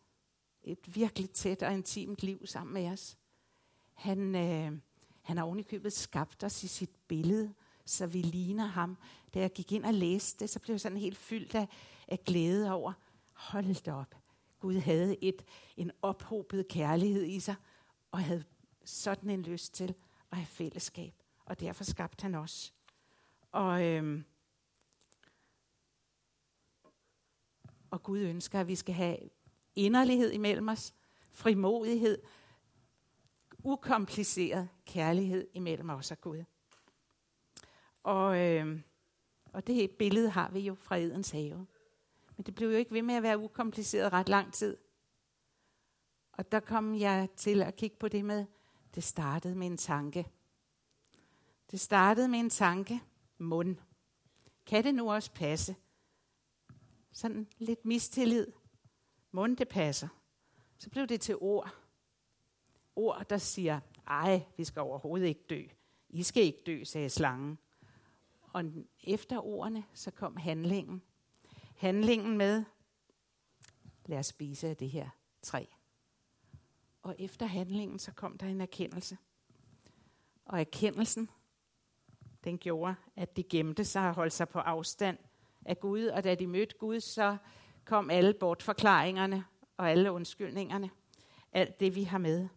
et 0.62 0.96
virkelig 0.96 1.30
tæt 1.30 1.62
og 1.62 1.74
intimt 1.74 2.22
liv 2.22 2.46
sammen 2.46 2.74
med 2.74 2.92
os. 2.92 3.18
Han, 3.94 4.34
øh, 4.34 4.78
han 5.22 5.36
har 5.36 5.44
ovenikøbet 5.44 5.92
skabt 5.92 6.44
os 6.44 6.64
i 6.64 6.68
sit 6.68 6.90
billede, 7.08 7.54
så 7.84 8.06
vi 8.06 8.22
ligner 8.22 8.66
ham. 8.66 8.96
Da 9.34 9.40
jeg 9.40 9.52
gik 9.52 9.72
ind 9.72 9.84
og 9.84 9.94
læste 9.94 10.40
det, 10.40 10.50
så 10.50 10.60
blev 10.60 10.72
jeg 10.72 10.80
sådan 10.80 10.98
helt 10.98 11.18
fyldt 11.18 11.54
af, 11.54 11.68
af 12.08 12.24
glæde 12.24 12.72
over, 12.72 12.92
hold 13.32 13.82
da 13.84 13.92
op. 13.92 14.14
Gud 14.60 14.74
havde 14.74 15.24
et, 15.24 15.44
en 15.76 15.90
ophobet 16.02 16.68
kærlighed 16.68 17.24
i 17.24 17.40
sig, 17.40 17.54
og 18.10 18.18
havde 18.18 18.44
sådan 18.84 19.30
en 19.30 19.42
lyst 19.42 19.74
til 19.74 19.94
at 20.30 20.36
have 20.36 20.46
fællesskab. 20.46 21.14
Og 21.44 21.60
derfor 21.60 21.84
skabte 21.84 22.22
han 22.22 22.34
os. 22.34 22.74
Og, 23.52 23.84
øhm, 23.84 24.24
og 27.90 28.02
Gud 28.02 28.18
ønsker, 28.18 28.60
at 28.60 28.68
vi 28.68 28.74
skal 28.74 28.94
have 28.94 29.18
inderlighed 29.76 30.32
imellem 30.32 30.68
os, 30.68 30.94
frimodighed, 31.32 32.18
ukompliceret 33.64 34.68
kærlighed 34.86 35.48
imellem 35.54 35.90
os 35.90 36.10
og 36.10 36.20
Gud. 36.20 36.44
Og, 38.02 38.38
øh, 38.38 38.80
og 39.52 39.66
det 39.66 39.90
billede 39.90 40.30
har 40.30 40.50
vi 40.50 40.60
jo 40.60 40.74
fra 40.74 40.96
Edens 40.96 41.30
have. 41.30 41.66
Men 42.36 42.44
det 42.46 42.54
blev 42.54 42.70
jo 42.70 42.76
ikke 42.76 42.94
ved 42.94 43.02
med 43.02 43.14
at 43.14 43.22
være 43.22 43.38
ukompliceret 43.38 44.12
ret 44.12 44.28
lang 44.28 44.52
tid. 44.52 44.76
Og 46.32 46.52
der 46.52 46.60
kom 46.60 46.94
jeg 46.94 47.28
til 47.36 47.62
at 47.62 47.76
kigge 47.76 47.96
på 47.96 48.08
det 48.08 48.24
med, 48.24 48.46
det 48.94 49.04
startede 49.04 49.54
med 49.54 49.66
en 49.66 49.76
tanke. 49.76 50.26
Det 51.70 51.80
startede 51.80 52.28
med 52.28 52.38
en 52.38 52.50
tanke, 52.50 53.00
mund. 53.38 53.76
Kan 54.66 54.84
det 54.84 54.94
nu 54.94 55.12
også 55.12 55.32
passe? 55.32 55.76
Sådan 57.12 57.48
lidt 57.58 57.84
mistillid. 57.84 58.46
Mund, 59.30 59.56
det 59.56 59.68
passer. 59.68 60.08
Så 60.78 60.90
blev 60.90 61.06
det 61.06 61.20
til 61.20 61.36
ord. 61.40 61.74
Ord, 62.96 63.26
der 63.30 63.38
siger, 63.38 63.80
ej, 64.06 64.42
vi 64.56 64.64
skal 64.64 64.82
overhovedet 64.82 65.26
ikke 65.26 65.44
dø. 65.50 65.62
I 66.08 66.22
skal 66.22 66.42
ikke 66.42 66.62
dø, 66.66 66.84
sagde 66.84 67.10
slangen. 67.10 67.58
Og 68.42 68.64
efter 69.04 69.38
ordene, 69.38 69.84
så 69.94 70.10
kom 70.10 70.36
handlingen. 70.36 71.02
Handlingen 71.76 72.38
med, 72.38 72.64
lad 74.06 74.18
os 74.18 74.26
spise 74.26 74.68
af 74.68 74.76
det 74.76 74.90
her 74.90 75.08
træ. 75.42 75.64
Og 77.02 77.16
efter 77.18 77.46
handlingen, 77.46 77.98
så 77.98 78.12
kom 78.12 78.38
der 78.38 78.46
en 78.46 78.60
erkendelse. 78.60 79.18
Og 80.44 80.60
erkendelsen, 80.60 81.30
den 82.44 82.58
gjorde, 82.58 82.94
at 83.16 83.36
de 83.36 83.42
gemte 83.42 83.84
sig 83.84 84.08
og 84.08 84.14
holdt 84.14 84.32
sig 84.32 84.48
på 84.48 84.58
afstand 84.58 85.18
af 85.64 85.80
Gud. 85.80 86.04
Og 86.04 86.24
da 86.24 86.34
de 86.34 86.46
mødte 86.46 86.76
Gud, 86.78 87.00
så 87.00 87.36
kom 87.84 88.10
alle 88.10 88.34
bortforklaringerne 88.34 89.44
og 89.76 89.90
alle 89.90 90.12
undskyldningerne. 90.12 90.90
Alt 91.52 91.80
det, 91.80 91.94
vi 91.94 92.02
har 92.02 92.18
med, 92.18 92.48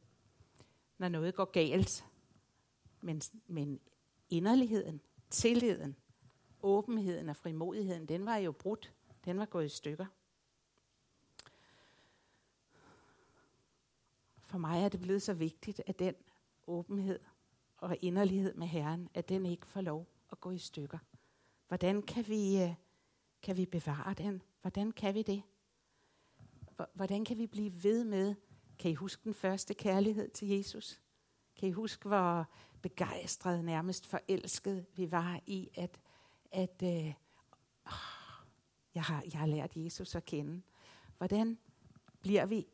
når 0.97 1.09
noget 1.09 1.35
går 1.35 1.45
galt. 1.45 2.05
Men, 3.01 3.21
men 3.47 3.79
inderligheden, 4.29 5.01
tilliden, 5.29 5.95
åbenheden 6.63 7.29
og 7.29 7.35
frimodigheden, 7.35 8.05
den 8.05 8.25
var 8.25 8.37
jo 8.37 8.51
brudt. 8.51 8.93
Den 9.25 9.39
var 9.39 9.45
gået 9.45 9.65
i 9.65 9.69
stykker. 9.69 10.05
For 14.39 14.57
mig 14.57 14.83
er 14.83 14.89
det 14.89 15.01
blevet 15.01 15.21
så 15.21 15.33
vigtigt, 15.33 15.81
at 15.85 15.99
den 15.99 16.15
åbenhed 16.67 17.19
og 17.77 17.97
inderlighed 18.01 18.53
med 18.53 18.67
Herren, 18.67 19.09
at 19.13 19.29
den 19.29 19.45
ikke 19.45 19.67
får 19.67 19.81
lov 19.81 20.07
at 20.31 20.41
gå 20.41 20.51
i 20.51 20.57
stykker. 20.57 20.97
Hvordan 21.67 22.01
kan 22.01 22.27
vi, 22.27 22.63
øh, 22.63 22.73
kan 23.43 23.57
vi 23.57 23.65
bevare 23.65 24.13
den? 24.13 24.41
Hvordan 24.61 24.91
kan 24.91 25.15
vi 25.15 25.21
det? 25.21 25.43
Hvordan 26.93 27.25
kan 27.25 27.37
vi 27.37 27.47
blive 27.47 27.83
ved 27.83 28.03
med? 28.03 28.35
Kan 28.79 28.91
I 28.91 28.93
huske 28.93 29.23
den 29.23 29.33
første 29.33 29.73
kærlighed 29.73 30.29
til 30.29 30.47
Jesus? 30.47 31.01
Kan 31.55 31.69
I 31.69 31.71
huske, 31.71 32.07
hvor 32.07 32.45
begejstret, 32.81 33.65
nærmest 33.65 34.05
forelsket 34.05 34.85
vi 34.95 35.11
var 35.11 35.39
i, 35.45 35.69
at, 35.75 35.99
at 36.51 36.83
øh, 36.83 37.13
jeg, 38.95 39.03
har, 39.03 39.23
jeg 39.31 39.39
har 39.39 39.45
lært 39.45 39.71
Jesus 39.75 40.15
at 40.15 40.25
kende. 40.25 40.61
Hvordan 41.17 41.57
bliver 42.21 42.45
vi, 42.45 42.67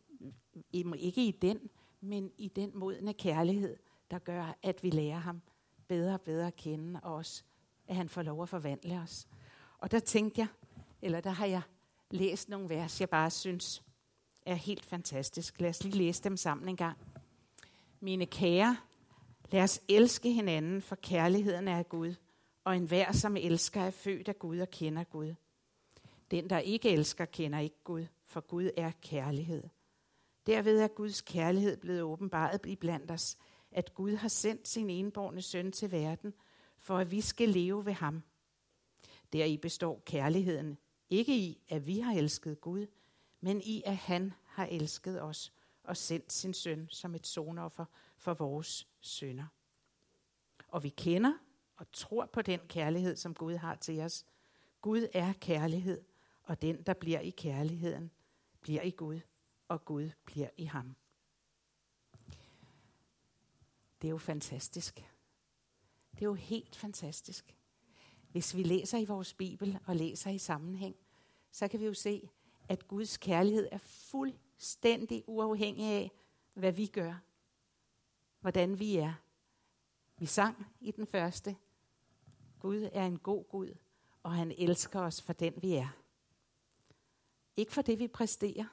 ikke 0.95 1.27
i 1.27 1.31
den, 1.31 1.69
men 2.01 2.31
i 2.37 2.47
den 2.47 2.71
modne 2.73 3.13
kærlighed, 3.13 3.77
der 4.11 4.19
gør, 4.19 4.57
at 4.63 4.83
vi 4.83 4.89
lærer 4.89 5.19
ham 5.19 5.41
bedre 5.87 6.13
og 6.13 6.21
bedre 6.21 6.47
at 6.47 6.55
kende, 6.55 6.99
og 7.03 7.25
at 7.87 7.95
han 7.95 8.09
får 8.09 8.21
lov 8.21 8.41
at 8.43 8.49
forvandle 8.49 8.99
os. 8.99 9.27
Og 9.79 9.91
der 9.91 9.99
tænkte 9.99 10.39
jeg, 10.39 10.47
eller 11.01 11.21
der 11.21 11.29
har 11.29 11.45
jeg 11.45 11.61
læst 12.11 12.49
nogle 12.49 12.69
vers, 12.69 13.01
jeg 13.01 13.09
bare 13.09 13.31
synes 13.31 13.83
er 14.45 14.55
helt 14.55 14.85
fantastisk. 14.85 15.61
Lad 15.61 15.69
os 15.69 15.83
lige 15.83 15.97
læse 15.97 16.23
dem 16.23 16.37
sammen 16.37 16.69
en 16.69 16.75
gang. 16.75 16.97
Mine 17.99 18.25
kære, 18.25 18.77
lad 19.51 19.63
os 19.63 19.81
elske 19.87 20.31
hinanden, 20.31 20.81
for 20.81 20.95
kærligheden 20.95 21.67
er 21.67 21.77
af 21.77 21.89
Gud, 21.89 22.15
og 22.63 22.77
enhver, 22.77 23.11
som 23.11 23.37
elsker, 23.37 23.81
er 23.81 23.91
født 23.91 24.27
af 24.27 24.39
Gud 24.39 24.59
og 24.59 24.69
kender 24.69 25.03
Gud. 25.03 25.35
Den, 26.31 26.49
der 26.49 26.59
ikke 26.59 26.89
elsker, 26.89 27.25
kender 27.25 27.59
ikke 27.59 27.83
Gud, 27.83 28.05
for 28.25 28.41
Gud 28.41 28.69
er 28.77 28.91
kærlighed. 29.01 29.63
Derved 30.47 30.79
er 30.79 30.87
Guds 30.87 31.21
kærlighed 31.21 31.77
blevet 31.77 32.01
åbenbaret 32.01 32.65
i 32.65 32.75
blandt 32.75 33.11
os, 33.11 33.37
at 33.71 33.93
Gud 33.93 34.15
har 34.15 34.27
sendt 34.27 34.67
sin 34.67 34.89
enborne 34.89 35.41
søn 35.41 35.71
til 35.71 35.91
verden, 35.91 36.33
for 36.77 36.97
at 36.97 37.11
vi 37.11 37.21
skal 37.21 37.49
leve 37.49 37.85
ved 37.85 37.93
ham. 37.93 38.23
Deri 39.33 39.57
består 39.57 40.01
kærligheden, 40.05 40.77
ikke 41.09 41.37
i, 41.37 41.61
at 41.67 41.87
vi 41.87 41.99
har 41.99 42.13
elsket 42.13 42.61
Gud, 42.61 42.87
men 43.41 43.61
i, 43.61 43.83
at 43.85 43.95
han 43.95 44.33
har 44.45 44.65
elsket 44.65 45.21
os 45.21 45.53
og 45.83 45.97
sendt 45.97 46.33
sin 46.33 46.53
søn 46.53 46.87
som 46.89 47.15
et 47.15 47.27
sonoffer 47.27 47.85
for 48.17 48.33
vores 48.33 48.87
sønder. 48.99 49.45
Og 50.67 50.83
vi 50.83 50.89
kender 50.89 51.33
og 51.75 51.91
tror 51.91 52.25
på 52.25 52.41
den 52.41 52.59
kærlighed, 52.67 53.15
som 53.15 53.33
Gud 53.33 53.55
har 53.55 53.75
til 53.75 53.99
os. 53.99 54.25
Gud 54.81 55.07
er 55.13 55.33
kærlighed, 55.33 56.03
og 56.43 56.61
den, 56.61 56.83
der 56.83 56.93
bliver 56.93 57.19
i 57.19 57.29
kærligheden, 57.29 58.11
bliver 58.61 58.81
i 58.81 58.91
Gud, 58.91 59.19
og 59.67 59.85
Gud 59.85 60.09
bliver 60.25 60.49
i 60.57 60.63
ham. 60.63 60.95
Det 64.01 64.07
er 64.07 64.11
jo 64.11 64.17
fantastisk. 64.17 64.95
Det 66.11 66.21
er 66.21 66.25
jo 66.25 66.33
helt 66.33 66.75
fantastisk. 66.75 67.55
Hvis 68.31 68.55
vi 68.55 68.63
læser 68.63 68.97
i 68.97 69.05
vores 69.05 69.33
Bibel 69.33 69.79
og 69.85 69.95
læser 69.95 70.29
i 70.29 70.37
sammenhæng, 70.37 70.95
så 71.51 71.67
kan 71.67 71.79
vi 71.79 71.85
jo 71.85 71.93
se, 71.93 72.29
at 72.69 72.87
Guds 72.87 73.17
kærlighed 73.17 73.67
er 73.71 73.77
fuldstændig 73.77 75.23
uafhængig 75.27 75.85
af, 75.85 76.11
hvad 76.53 76.71
vi 76.71 76.85
gør. 76.85 77.13
Hvordan 78.39 78.79
vi 78.79 78.95
er. 78.95 79.13
Vi 80.17 80.25
sang 80.25 80.67
i 80.81 80.91
den 80.91 81.07
første. 81.07 81.55
Gud 82.59 82.89
er 82.91 83.05
en 83.05 83.19
god 83.19 83.43
Gud, 83.49 83.75
og 84.23 84.31
han 84.31 84.51
elsker 84.57 84.99
os 84.99 85.21
for 85.21 85.33
den 85.33 85.53
vi 85.61 85.73
er. 85.73 85.89
Ikke 87.57 87.71
for 87.71 87.81
det 87.81 87.99
vi 87.99 88.07
præsterer. 88.07 88.65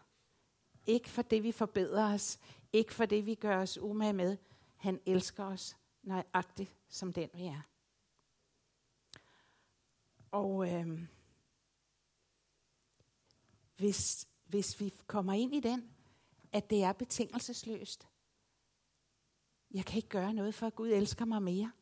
Ikke 0.87 1.09
for 1.09 1.23
det 1.23 1.43
vi 1.43 1.53
forbedrer 1.53 2.15
os. 2.15 2.39
Ikke 2.73 2.95
for 2.95 3.07
det 3.07 3.27
vi 3.27 3.35
gør 3.35 3.63
os 3.63 3.79
umage 3.79 4.13
med. 4.13 4.37
Han 4.77 5.01
elsker 5.07 5.45
os 5.45 5.77
nøjagtigt 6.03 6.77
som 6.89 7.13
den 7.13 7.31
vi 7.35 7.45
er. 7.45 7.61
Og 10.31 10.73
øh, 10.73 11.01
hvis, 13.77 14.29
hvis 14.47 14.81
vi 14.81 14.93
kommer 15.07 15.33
ind 15.33 15.55
i 15.55 15.61
den, 15.61 15.91
at 16.53 16.71
det 16.71 16.83
er 16.83 16.93
betingelsesløst. 16.93 18.09
Jeg 19.71 19.85
kan 19.85 19.97
ikke 19.97 20.09
gøre 20.09 20.35
noget 20.35 20.55
for, 20.55 20.67
at 20.67 20.75
Gud 20.75 20.89
elsker 20.89 21.25
mig 21.25 21.43
mere. 21.43 21.73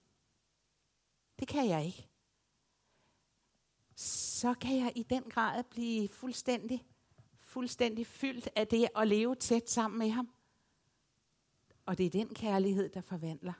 Det 1.38 1.48
kan 1.48 1.68
jeg 1.68 1.86
ikke. 1.86 2.08
Så 3.96 4.54
kan 4.54 4.76
jeg 4.76 4.92
i 4.96 5.02
den 5.02 5.22
grad 5.22 5.64
blive 5.64 6.08
fuldstændig, 6.08 6.84
fuldstændig 7.40 8.06
fyldt 8.06 8.48
af 8.56 8.68
det 8.68 8.88
at 8.96 9.08
leve 9.08 9.34
tæt 9.34 9.70
sammen 9.70 9.98
med 9.98 10.10
ham. 10.10 10.30
Og 11.86 11.98
det 11.98 12.06
er 12.06 12.10
den 12.10 12.34
kærlighed, 12.34 12.88
der 12.88 13.00
forvandler. 13.00 13.52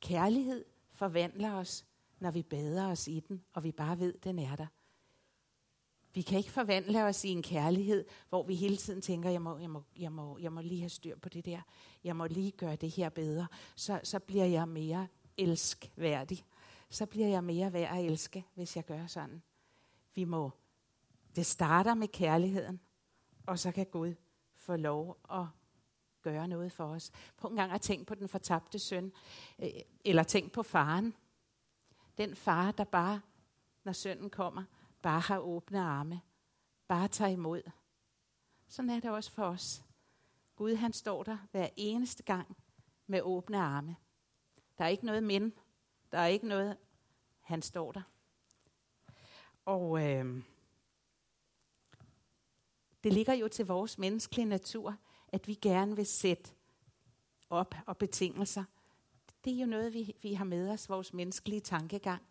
Kærlighed 0.00 0.64
forvandler 0.90 1.52
os, 1.52 1.86
når 2.20 2.30
vi 2.30 2.42
bader 2.42 2.90
os 2.90 3.08
i 3.08 3.20
den, 3.20 3.44
og 3.52 3.64
vi 3.64 3.72
bare 3.72 3.98
ved, 3.98 4.14
at 4.14 4.24
den 4.24 4.38
er 4.38 4.56
der. 4.56 4.66
Vi 6.14 6.22
kan 6.22 6.38
ikke 6.38 6.50
forvandle 6.50 7.04
os 7.04 7.24
i 7.24 7.28
en 7.28 7.42
kærlighed, 7.42 8.04
hvor 8.28 8.42
vi 8.42 8.54
hele 8.54 8.76
tiden 8.76 9.00
tænker, 9.00 9.30
jeg 9.30 9.42
må, 9.42 9.58
jeg 9.58 9.70
må, 9.70 9.82
jeg 9.98 10.12
må, 10.12 10.38
jeg 10.38 10.52
må 10.52 10.60
lige 10.60 10.80
have 10.80 10.88
styr 10.88 11.16
på 11.18 11.28
det 11.28 11.44
der. 11.44 11.60
Jeg 12.04 12.16
må 12.16 12.26
lige 12.26 12.50
gøre 12.50 12.76
det 12.76 12.90
her 12.90 13.08
bedre. 13.08 13.46
Så, 13.76 14.00
så 14.02 14.18
bliver 14.18 14.44
jeg 14.44 14.68
mere 14.68 15.08
elskværdig. 15.36 16.44
Så 16.90 17.06
bliver 17.06 17.28
jeg 17.28 17.44
mere 17.44 17.72
værd 17.72 17.98
at 17.98 18.04
elske, 18.04 18.44
hvis 18.54 18.76
jeg 18.76 18.84
gør 18.84 19.06
sådan. 19.06 19.42
Vi 20.14 20.24
må, 20.24 20.50
det 21.36 21.46
starter 21.46 21.94
med 21.94 22.08
kærligheden, 22.08 22.80
og 23.46 23.58
så 23.58 23.72
kan 23.72 23.86
Gud 23.86 24.14
få 24.56 24.76
lov 24.76 25.20
at 25.30 25.46
gøre 26.22 26.48
noget 26.48 26.72
for 26.72 26.84
os. 26.84 27.10
Prøv 27.36 27.50
en 27.50 27.56
gang 27.56 27.72
at 27.72 27.80
tænke 27.80 28.04
på 28.04 28.14
den 28.14 28.28
fortabte 28.28 28.78
søn, 28.78 29.12
øh, 29.58 29.68
eller 30.04 30.22
tænk 30.22 30.52
på 30.52 30.62
faren. 30.62 31.14
Den 32.18 32.36
far, 32.36 32.72
der 32.72 32.84
bare, 32.84 33.20
når 33.84 33.92
sønnen 33.92 34.30
kommer, 34.30 34.64
bare 35.02 35.20
har 35.20 35.38
åbne 35.38 35.80
arme, 35.80 36.20
bare 36.88 37.08
tager 37.08 37.30
imod. 37.30 37.62
Sådan 38.68 38.90
er 38.90 39.00
det 39.00 39.10
også 39.10 39.32
for 39.32 39.44
os. 39.44 39.82
Gud 40.56 40.74
han 40.74 40.92
står 40.92 41.22
der 41.22 41.38
hver 41.50 41.68
eneste 41.76 42.22
gang 42.22 42.56
med 43.06 43.20
åbne 43.22 43.58
arme. 43.58 43.96
Der 44.78 44.84
er 44.84 44.88
ikke 44.88 45.06
noget 45.06 45.22
men. 45.22 45.52
Der 46.12 46.18
er 46.18 46.26
ikke 46.26 46.48
noget. 46.48 46.76
Han 47.40 47.62
står 47.62 47.92
der. 47.92 48.02
Og 49.64 50.06
øh, 50.06 50.42
det 53.04 53.12
ligger 53.12 53.34
jo 53.34 53.48
til 53.48 53.66
vores 53.66 53.98
menneskelige 53.98 54.46
natur, 54.46 54.96
at 55.28 55.48
vi 55.48 55.54
gerne 55.54 55.96
vil 55.96 56.06
sætte 56.06 56.50
op 57.50 57.74
og 57.86 57.96
betingelser. 57.96 58.64
Det 59.44 59.52
er 59.52 59.60
jo 59.60 59.66
noget, 59.66 59.94
vi, 59.94 60.14
vi 60.22 60.34
har 60.34 60.44
med 60.44 60.70
os, 60.70 60.88
vores 60.88 61.12
menneskelige 61.12 61.60
tankegang. 61.60 62.22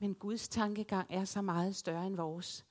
Men 0.00 0.14
Guds 0.14 0.48
tankegang 0.48 1.06
er 1.10 1.24
så 1.24 1.42
meget 1.42 1.76
større 1.76 2.06
end 2.06 2.16
vores. 2.16 2.64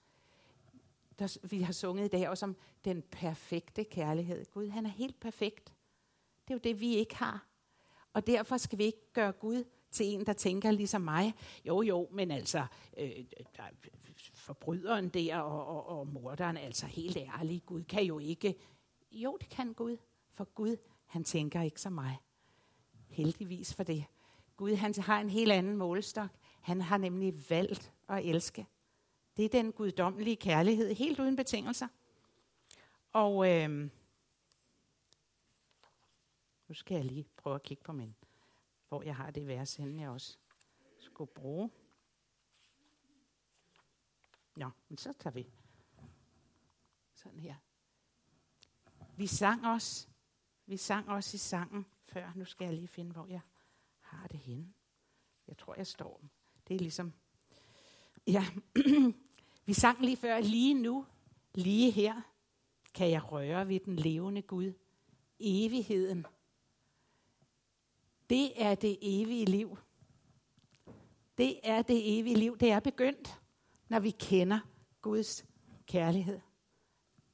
Der, 1.19 1.37
vi 1.47 1.61
har 1.61 1.73
sunget 1.73 2.05
i 2.05 2.07
dag 2.07 2.29
også 2.29 2.45
om 2.45 2.55
den 2.85 3.01
perfekte 3.01 3.83
kærlighed. 3.83 4.45
Gud, 4.51 4.67
han 4.67 4.85
er 4.85 4.89
helt 4.89 5.19
perfekt. 5.19 5.73
Det 6.47 6.53
er 6.53 6.55
jo 6.55 6.59
det, 6.63 6.79
vi 6.79 6.95
ikke 6.95 7.15
har. 7.15 7.47
Og 8.13 8.27
derfor 8.27 8.57
skal 8.57 8.77
vi 8.77 8.83
ikke 8.83 9.13
gøre 9.13 9.31
Gud 9.31 9.63
til 9.91 10.05
en, 10.05 10.25
der 10.25 10.33
tænker 10.33 10.71
ligesom 10.71 11.01
mig. 11.01 11.33
Jo, 11.65 11.81
jo, 11.81 12.07
men 12.11 12.31
altså, 12.31 12.65
øh, 12.97 13.11
der, 13.57 13.63
forbryderen 14.33 15.09
der 15.09 15.37
og, 15.37 15.65
og, 15.65 15.99
og 15.99 16.07
morderen, 16.07 16.57
altså 16.57 16.85
helt 16.85 17.17
ærligt, 17.17 17.65
Gud 17.65 17.83
kan 17.83 18.03
jo 18.03 18.19
ikke. 18.19 18.55
Jo, 19.11 19.37
det 19.41 19.49
kan 19.49 19.73
Gud, 19.73 19.97
for 20.33 20.43
Gud, 20.43 20.77
han 21.05 21.23
tænker 21.23 21.61
ikke 21.61 21.81
som 21.81 21.93
mig. 21.93 22.17
Heldigvis 23.07 23.73
for 23.73 23.83
det. 23.83 24.05
Gud, 24.57 24.75
han 24.75 24.93
har 24.97 25.21
en 25.21 25.29
helt 25.29 25.51
anden 25.51 25.77
målestok. 25.77 26.29
Han 26.61 26.81
har 26.81 26.97
nemlig 26.97 27.49
valgt 27.49 27.93
at 28.09 28.25
elske. 28.25 28.67
Det 29.37 29.45
er 29.45 29.49
den 29.49 29.71
guddommelige 29.71 30.35
kærlighed, 30.35 30.93
helt 30.93 31.19
uden 31.19 31.35
betingelser. 31.35 31.87
Og 33.11 33.51
øh, 33.51 33.89
nu 36.67 36.73
skal 36.73 36.95
jeg 36.95 37.05
lige 37.05 37.27
prøve 37.37 37.55
at 37.55 37.63
kigge 37.63 37.83
på 37.83 37.91
min, 37.91 38.15
hvor 38.89 39.03
jeg 39.03 39.15
har 39.15 39.31
det 39.31 39.47
vers 39.47 39.75
henne, 39.75 40.01
jeg 40.01 40.09
også 40.09 40.37
skulle 40.99 41.31
bruge. 41.31 41.71
Nå, 44.55 44.69
men 44.89 44.97
så 44.97 45.13
tager 45.19 45.33
vi 45.33 45.51
sådan 47.15 47.39
her. 47.39 47.55
Vi 49.17 49.27
sang 49.27 49.65
også, 49.65 50.07
vi 50.65 50.77
sang 50.77 51.09
også 51.09 51.35
i 51.35 51.37
sangen 51.37 51.85
før. 52.05 52.31
Nu 52.35 52.45
skal 52.45 52.65
jeg 52.65 52.73
lige 52.73 52.87
finde, 52.87 53.11
hvor 53.11 53.27
jeg 53.27 53.41
har 53.99 54.27
det 54.27 54.39
henne. 54.39 54.73
Jeg 55.47 55.57
tror, 55.57 55.75
jeg 55.77 55.87
står. 55.87 56.21
Det 56.67 56.73
er 56.73 56.79
ligesom... 56.79 57.13
Ja, 58.27 58.45
vi 59.65 59.73
sang 59.73 60.01
lige 60.01 60.17
før, 60.17 60.39
lige 60.39 60.73
nu, 60.73 61.05
lige 61.55 61.91
her, 61.91 62.21
kan 62.93 63.09
jeg 63.09 63.31
røre 63.31 63.67
ved 63.67 63.79
den 63.79 63.95
levende 63.95 64.41
Gud. 64.41 64.73
Evigheden. 65.39 66.25
Det 68.29 68.61
er 68.63 68.75
det 68.75 68.97
evige 69.01 69.45
liv. 69.45 69.77
Det 71.37 71.59
er 71.63 71.81
det 71.81 72.19
evige 72.19 72.35
liv. 72.35 72.57
Det 72.57 72.71
er 72.71 72.79
begyndt, 72.79 73.41
når 73.87 73.99
vi 73.99 74.11
kender 74.11 74.59
Guds 75.01 75.45
kærlighed 75.87 76.39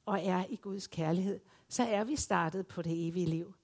og 0.04 0.24
er 0.24 0.44
i 0.48 0.56
Guds 0.56 0.86
kærlighed. 0.86 1.40
Så 1.68 1.82
er 1.82 2.04
vi 2.04 2.16
startet 2.16 2.66
på 2.66 2.82
det 2.82 3.08
evige 3.08 3.26
liv. 3.26 3.54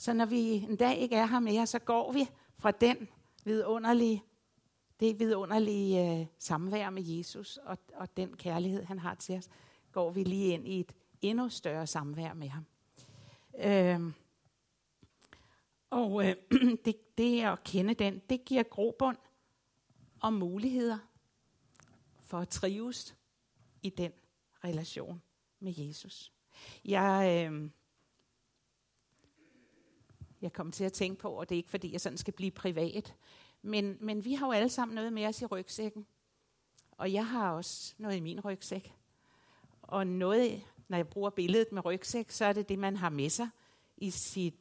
Så 0.00 0.12
når 0.12 0.24
vi 0.26 0.40
en 0.40 0.76
dag 0.76 0.98
ikke 0.98 1.16
er 1.16 1.26
her 1.26 1.40
mere, 1.40 1.66
så 1.66 1.78
går 1.78 2.12
vi 2.12 2.28
fra 2.58 2.70
den 2.70 3.08
vidunderlige, 3.44 4.22
det 5.00 5.18
vidunderlige 5.18 6.20
øh, 6.20 6.26
samvær 6.38 6.90
med 6.90 7.02
Jesus 7.02 7.56
og, 7.56 7.78
og 7.94 8.16
den 8.16 8.36
kærlighed, 8.36 8.84
han 8.84 8.98
har 8.98 9.14
til 9.14 9.36
os, 9.36 9.48
går 9.92 10.10
vi 10.10 10.24
lige 10.24 10.52
ind 10.52 10.68
i 10.68 10.80
et 10.80 10.92
endnu 11.22 11.48
større 11.48 11.86
samvær 11.86 12.34
med 12.34 12.48
ham. 12.48 12.66
Øh, 13.58 14.12
og 15.90 16.28
øh, 16.28 16.36
det, 16.84 17.18
det 17.18 17.42
at 17.42 17.64
kende 17.64 17.94
den, 17.94 18.18
det 18.30 18.44
giver 18.44 18.62
grobund 18.62 19.16
og 20.20 20.32
muligheder 20.32 20.98
for 22.22 22.38
at 22.38 22.48
trives 22.48 23.16
i 23.82 23.90
den 23.90 24.12
relation 24.64 25.22
med 25.58 25.72
Jesus. 25.76 26.32
Jeg, 26.84 27.48
øh, 27.52 27.70
jeg 30.42 30.52
kom 30.52 30.72
til 30.72 30.84
at 30.84 30.92
tænke 30.92 31.20
på, 31.20 31.30
og 31.30 31.48
det 31.48 31.54
er 31.54 31.56
ikke 31.56 31.70
fordi, 31.70 31.92
jeg 31.92 32.00
sådan 32.00 32.18
skal 32.18 32.34
blive 32.34 32.50
privat, 32.50 33.14
men, 33.62 33.96
men 34.00 34.24
vi 34.24 34.34
har 34.34 34.46
jo 34.46 34.52
alle 34.52 34.68
sammen 34.68 34.94
noget 34.94 35.12
med 35.12 35.26
os 35.26 35.42
i 35.42 35.46
rygsækken. 35.46 36.06
Og 36.90 37.12
jeg 37.12 37.26
har 37.26 37.52
også 37.52 37.94
noget 37.98 38.16
i 38.16 38.20
min 38.20 38.40
rygsæk. 38.40 38.94
Og 39.82 40.06
noget, 40.06 40.62
når 40.88 40.96
jeg 40.96 41.08
bruger 41.08 41.30
billedet 41.30 41.72
med 41.72 41.84
rygsæk, 41.84 42.30
så 42.30 42.44
er 42.44 42.52
det 42.52 42.68
det, 42.68 42.78
man 42.78 42.96
har 42.96 43.08
med 43.08 43.30
sig 43.30 43.48
i 43.96 44.10
sit, 44.10 44.54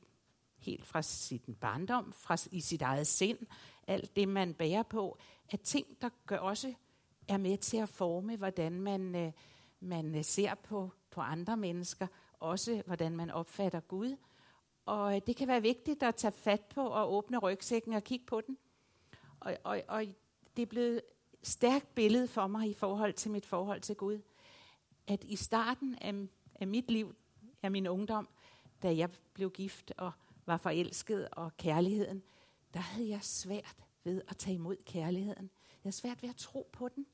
helt 0.58 0.86
fra 0.86 1.01
sin 1.01 1.58
barndom, 1.62 2.13
fra, 2.13 2.38
i 2.51 2.62
sit 2.62 2.82
eget 2.82 3.08
sind, 3.08 3.38
alt 3.88 4.15
det, 4.15 4.27
man 4.27 4.54
bærer 4.54 4.84
på, 4.84 5.17
er 5.51 5.58
ting, 5.58 6.01
der 6.01 6.10
gør 6.25 6.38
også 6.38 6.73
er 7.27 7.38
med 7.38 7.58
til 7.58 7.77
at 7.77 7.89
forme, 7.89 8.38
hvordan 8.38 8.82
man, 8.82 9.15
øh, 9.15 9.32
man 9.80 10.15
øh, 10.15 10.23
ser 10.23 10.56
på, 10.56 10.91
på 11.12 11.21
andre 11.21 11.58
mennesker, 11.58 12.08
også 12.39 12.84
hvordan 12.86 13.15
man 13.15 13.30
opfatter 13.30 13.80
Gud, 13.80 14.17
og 14.89 15.15
øh, 15.15 15.21
det 15.28 15.36
kan 15.36 15.47
være 15.47 15.62
vigtigt 15.62 16.04
at 16.04 16.15
tage 16.15 16.32
fat 16.32 16.62
på 16.62 16.88
og 16.88 17.13
åbne 17.13 17.38
rygsækken 17.38 17.93
og 17.93 18.04
kigge 18.04 18.25
på 18.25 18.41
den. 18.41 18.58
Og, 19.39 19.58
og, 19.63 19.82
og 19.88 20.06
det 20.56 20.62
er 20.62 20.65
blevet 20.65 21.02
stærkt 21.43 21.95
billede 21.95 22.28
for 22.28 22.47
mig 22.47 22.69
i 22.69 22.73
forhold 22.73 23.13
til 23.13 23.32
mit 23.32 23.45
forhold 23.45 23.82
til 23.82 23.95
Gud. 23.95 24.21
At 25.08 25.23
i 25.23 25.36
starten 25.36 25.95
af, 26.02 26.13
af 26.56 26.67
mit 26.67 26.91
liv, 26.91 27.15
af 27.63 27.71
min 27.71 27.88
ungdom, 27.88 28.30
da 28.84 28.95
jeg 28.95 29.10
blev 29.34 29.52
gift 29.52 29.93
og 29.97 30.12
var 30.45 30.58
forelsket 30.58 31.30
og 31.32 31.58
kærligheden, 31.58 32.23
der 32.73 32.80
havde 32.80 33.10
jeg 33.10 33.23
svært 33.23 33.75
ved 34.04 34.21
at 34.28 34.38
tage 34.38 34.56
imod 34.56 34.75
kærligheden. 34.86 35.49
Jeg 35.69 35.84
havde 35.84 35.95
svært 35.95 36.23
ved 36.23 36.30
at 36.30 36.36
tro 36.36 36.69
på 36.73 36.88
den. 36.88 37.06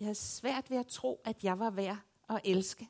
Jeg 0.00 0.06
havde 0.06 0.14
svært 0.14 0.70
ved 0.70 0.78
at 0.78 0.86
tro, 0.86 1.20
at 1.24 1.44
jeg 1.44 1.58
var 1.58 1.70
værd 1.70 1.98
at 2.28 2.40
elske. 2.44 2.88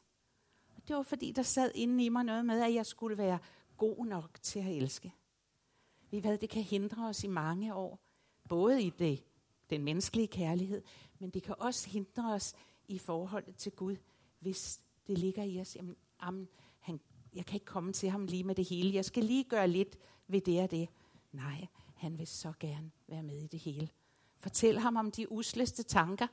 Og 0.76 0.88
det 0.88 0.96
var 0.96 1.02
fordi, 1.02 1.32
der 1.32 1.42
sad 1.42 1.70
inde 1.74 2.04
i 2.04 2.08
mig 2.08 2.24
noget 2.24 2.44
med, 2.44 2.62
at 2.62 2.74
jeg 2.74 2.86
skulle 2.86 3.18
være 3.18 3.38
god 3.80 4.06
nok 4.06 4.38
til 4.42 4.58
at 4.58 4.76
elske. 4.76 5.14
Vi 6.10 6.24
ved, 6.24 6.38
det 6.38 6.50
kan 6.50 6.62
hindre 6.62 7.08
os 7.08 7.24
i 7.24 7.26
mange 7.26 7.74
år, 7.74 7.98
både 8.48 8.82
i 8.82 8.90
det, 8.90 9.24
den 9.70 9.82
menneskelige 9.84 10.28
kærlighed, 10.28 10.82
men 11.18 11.30
det 11.30 11.42
kan 11.42 11.54
også 11.58 11.88
hindre 11.88 12.34
os 12.34 12.54
i 12.88 12.98
forholdet 12.98 13.56
til 13.56 13.72
Gud, 13.72 13.96
hvis 14.38 14.80
det 15.06 15.18
ligger 15.18 15.42
i 15.42 15.60
os, 15.60 15.76
jamen, 15.76 15.96
jamen 16.22 16.48
han, 16.80 17.00
jeg 17.34 17.46
kan 17.46 17.54
ikke 17.54 17.66
komme 17.66 17.92
til 17.92 18.10
ham 18.10 18.26
lige 18.26 18.44
med 18.44 18.54
det 18.54 18.64
hele, 18.64 18.94
jeg 18.94 19.04
skal 19.04 19.24
lige 19.24 19.44
gøre 19.44 19.68
lidt 19.68 19.96
ved 20.26 20.40
det 20.40 20.62
og 20.62 20.70
det. 20.70 20.88
Nej, 21.32 21.66
han 21.94 22.18
vil 22.18 22.26
så 22.26 22.52
gerne 22.60 22.90
være 23.06 23.22
med 23.22 23.42
i 23.42 23.46
det 23.46 23.60
hele. 23.60 23.88
Fortæl 24.38 24.78
ham 24.78 24.96
om 24.96 25.10
de 25.10 25.32
usleste 25.32 25.82
tanker, 25.82 26.26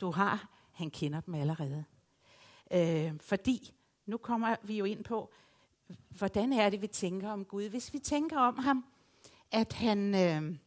du 0.00 0.10
har. 0.10 0.48
Han 0.72 0.90
kender 0.90 1.20
dem 1.20 1.34
allerede. 1.34 1.84
Øh, 2.70 3.20
fordi, 3.20 3.74
nu 4.06 4.16
kommer 4.16 4.56
vi 4.62 4.78
jo 4.78 4.84
ind 4.84 5.04
på, 5.04 5.32
hvordan 6.08 6.52
er 6.52 6.70
det, 6.70 6.82
vi 6.82 6.86
tænker 6.86 7.30
om 7.30 7.44
Gud? 7.44 7.68
Hvis 7.68 7.92
vi 7.92 7.98
tænker 7.98 8.38
om 8.38 8.58
ham, 8.58 8.84
at 9.50 9.72
han, 9.72 10.14
øh, 10.14 10.58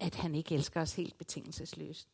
at 0.00 0.14
han 0.14 0.34
ikke 0.34 0.54
elsker 0.54 0.80
os 0.80 0.94
helt 0.94 1.18
betingelsesløst. 1.18 2.08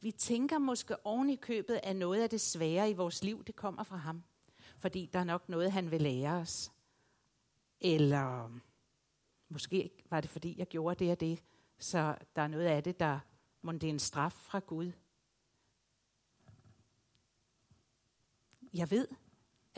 Vi 0.00 0.10
tænker 0.10 0.58
måske 0.58 1.06
oven 1.06 1.30
i 1.30 1.36
købet, 1.36 1.80
at 1.82 1.96
noget 1.96 2.22
af 2.22 2.30
det 2.30 2.40
svære 2.40 2.90
i 2.90 2.94
vores 2.94 3.24
liv, 3.24 3.44
det 3.44 3.56
kommer 3.56 3.82
fra 3.82 3.96
ham. 3.96 4.22
Fordi 4.78 5.10
der 5.12 5.18
er 5.18 5.24
nok 5.24 5.48
noget, 5.48 5.72
han 5.72 5.90
vil 5.90 6.02
lære 6.02 6.34
os. 6.34 6.72
Eller 7.80 8.50
måske 9.48 9.90
var 10.10 10.20
det, 10.20 10.30
fordi 10.30 10.58
jeg 10.58 10.66
gjorde 10.66 11.04
det 11.04 11.12
og 11.12 11.20
det, 11.20 11.42
så 11.78 12.16
der 12.36 12.42
er 12.42 12.48
noget 12.48 12.66
af 12.66 12.82
det, 12.82 13.00
der 13.00 13.18
må 13.62 13.72
det 13.72 13.84
er 13.84 13.88
en 13.88 13.98
straf 13.98 14.32
fra 14.32 14.58
Gud. 14.58 14.92
Jeg 18.74 18.90
ved, 18.90 19.08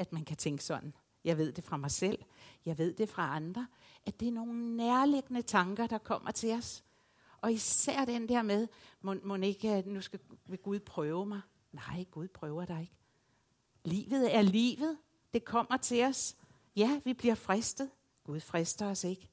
at 0.01 0.13
man 0.13 0.25
kan 0.25 0.37
tænke 0.37 0.65
sådan. 0.65 0.95
Jeg 1.25 1.39
ved 1.39 1.53
det 1.53 1.65
fra 1.65 1.77
mig 1.77 1.91
selv. 1.91 2.19
Jeg 2.65 2.79
ved 2.79 2.95
det 2.95 3.09
fra 3.09 3.37
andre. 3.37 3.67
At 4.07 4.21
det 4.21 4.29
er 4.29 4.33
nogle 4.33 4.77
nærliggende 4.77 5.43
tanker, 5.43 5.87
der 5.87 5.99
kommer 5.99 6.31
til 6.31 6.53
os. 6.53 6.85
Og 7.41 7.53
især 7.53 8.05
den 8.05 8.29
der 8.29 8.43
med, 8.43 8.69
må, 9.01 9.15
må 9.25 9.35
ikke, 9.35 9.71
at 9.71 9.87
nu 9.87 10.01
skal 10.01 10.21
vil 10.47 10.59
Gud 10.59 10.81
prøve 10.81 11.27
mig. 11.27 11.41
Nej, 11.73 12.05
Gud 12.11 12.29
prøver 12.29 12.65
dig 12.65 12.81
ikke. 12.81 12.95
Livet 13.85 14.35
er 14.37 14.43
livet. 14.43 14.99
Det 15.35 15.45
kommer 15.45 15.77
til 15.77 16.05
os. 16.05 16.37
Ja, 16.77 17.01
vi 17.05 17.15
bliver 17.15 17.35
fristet. 17.35 17.91
Gud 18.25 18.41
frister 18.41 18.87
os 18.87 19.05
ikke. 19.05 19.31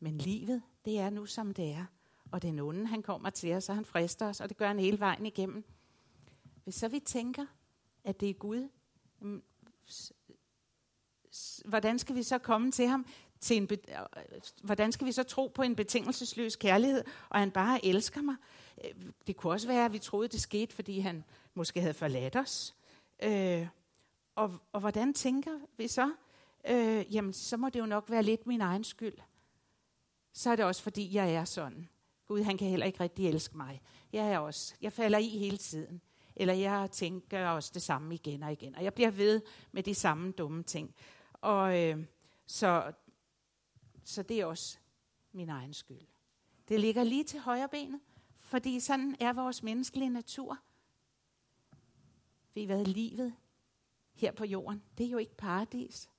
Men 0.00 0.18
livet, 0.18 0.62
det 0.84 0.98
er 0.98 1.10
nu 1.10 1.26
som 1.26 1.54
det 1.54 1.70
er. 1.70 1.84
Og 2.30 2.42
den 2.42 2.58
onde, 2.58 2.86
han 2.86 3.02
kommer 3.02 3.30
til 3.30 3.52
os, 3.52 3.68
og 3.68 3.74
han 3.74 3.84
frister 3.84 4.28
os, 4.28 4.40
og 4.40 4.48
det 4.48 4.56
gør 4.56 4.66
han 4.66 4.78
hele 4.78 5.00
vejen 5.00 5.26
igennem. 5.26 5.64
Hvis 6.64 6.74
så 6.74 6.88
vi 6.88 7.00
tænker, 7.00 7.46
at 8.04 8.20
det 8.20 8.30
er 8.30 8.34
Gud, 8.34 8.68
mm, 9.20 9.42
hvordan 11.64 11.98
skal 11.98 12.16
vi 12.16 12.22
så 12.22 12.38
komme 12.38 12.70
til 12.70 12.86
ham? 12.86 13.06
Til 13.40 13.56
en 13.56 13.68
øh, 13.70 13.78
øh, 14.16 14.40
hvordan 14.62 14.92
skal 14.92 15.06
vi 15.06 15.12
så 15.12 15.22
tro 15.22 15.46
på 15.54 15.62
en 15.62 15.76
betingelsesløs 15.76 16.56
kærlighed, 16.56 17.04
og 17.28 17.38
han 17.38 17.50
bare 17.50 17.84
elsker 17.84 18.22
mig? 18.22 18.36
Øh, 18.84 18.90
det 19.26 19.36
kunne 19.36 19.52
også 19.52 19.66
være, 19.66 19.84
at 19.84 19.92
vi 19.92 19.98
troede, 19.98 20.28
det 20.28 20.40
skete, 20.40 20.74
fordi 20.74 20.98
han 20.98 21.24
måske 21.54 21.80
havde 21.80 21.94
forladt 21.94 22.36
os. 22.36 22.74
Øh, 23.22 23.68
og, 24.34 24.58
og 24.72 24.80
hvordan 24.80 25.14
tænker 25.14 25.58
vi 25.76 25.88
så? 25.88 26.12
Øh, 26.68 27.14
jamen, 27.14 27.32
så 27.32 27.56
må 27.56 27.68
det 27.68 27.80
jo 27.80 27.86
nok 27.86 28.10
være 28.10 28.22
lidt 28.22 28.46
min 28.46 28.60
egen 28.60 28.84
skyld. 28.84 29.18
Så 30.32 30.50
er 30.50 30.56
det 30.56 30.64
også, 30.64 30.82
fordi 30.82 31.14
jeg 31.14 31.34
er 31.34 31.44
sådan. 31.44 31.88
Gud, 32.26 32.42
han 32.42 32.58
kan 32.58 32.68
heller 32.68 32.86
ikke 32.86 33.00
rigtig 33.00 33.28
elske 33.28 33.56
mig. 33.56 33.80
Jeg 34.12 34.32
er 34.32 34.38
også. 34.38 34.74
Jeg 34.80 34.92
falder 34.92 35.18
i 35.18 35.28
hele 35.28 35.56
tiden. 35.56 36.00
Eller 36.36 36.54
jeg 36.54 36.90
tænker 36.90 37.48
også 37.48 37.70
det 37.74 37.82
samme 37.82 38.14
igen 38.14 38.42
og 38.42 38.52
igen. 38.52 38.74
Og 38.74 38.84
jeg 38.84 38.94
bliver 38.94 39.10
ved 39.10 39.42
med 39.72 39.82
de 39.82 39.94
samme 39.94 40.32
dumme 40.32 40.62
ting. 40.62 40.94
Og 41.32 41.82
øh, 41.82 42.04
så, 42.46 42.92
så 44.04 44.22
det 44.22 44.40
er 44.40 44.46
også 44.46 44.78
min 45.32 45.48
egen 45.48 45.74
skyld. 45.74 46.06
Det 46.68 46.80
ligger 46.80 47.04
lige 47.04 47.24
til 47.24 47.40
højre 47.40 47.68
benet, 47.68 48.00
fordi 48.36 48.80
sådan 48.80 49.16
er 49.20 49.32
vores 49.32 49.62
menneskelige 49.62 50.10
natur. 50.10 50.58
Vi 52.54 52.64
hvad 52.64 52.84
livet 52.84 53.34
her 54.14 54.32
på 54.32 54.44
jorden, 54.44 54.82
det 54.98 55.06
er 55.06 55.10
jo 55.10 55.18
ikke 55.18 55.36
paradis. 55.36 56.10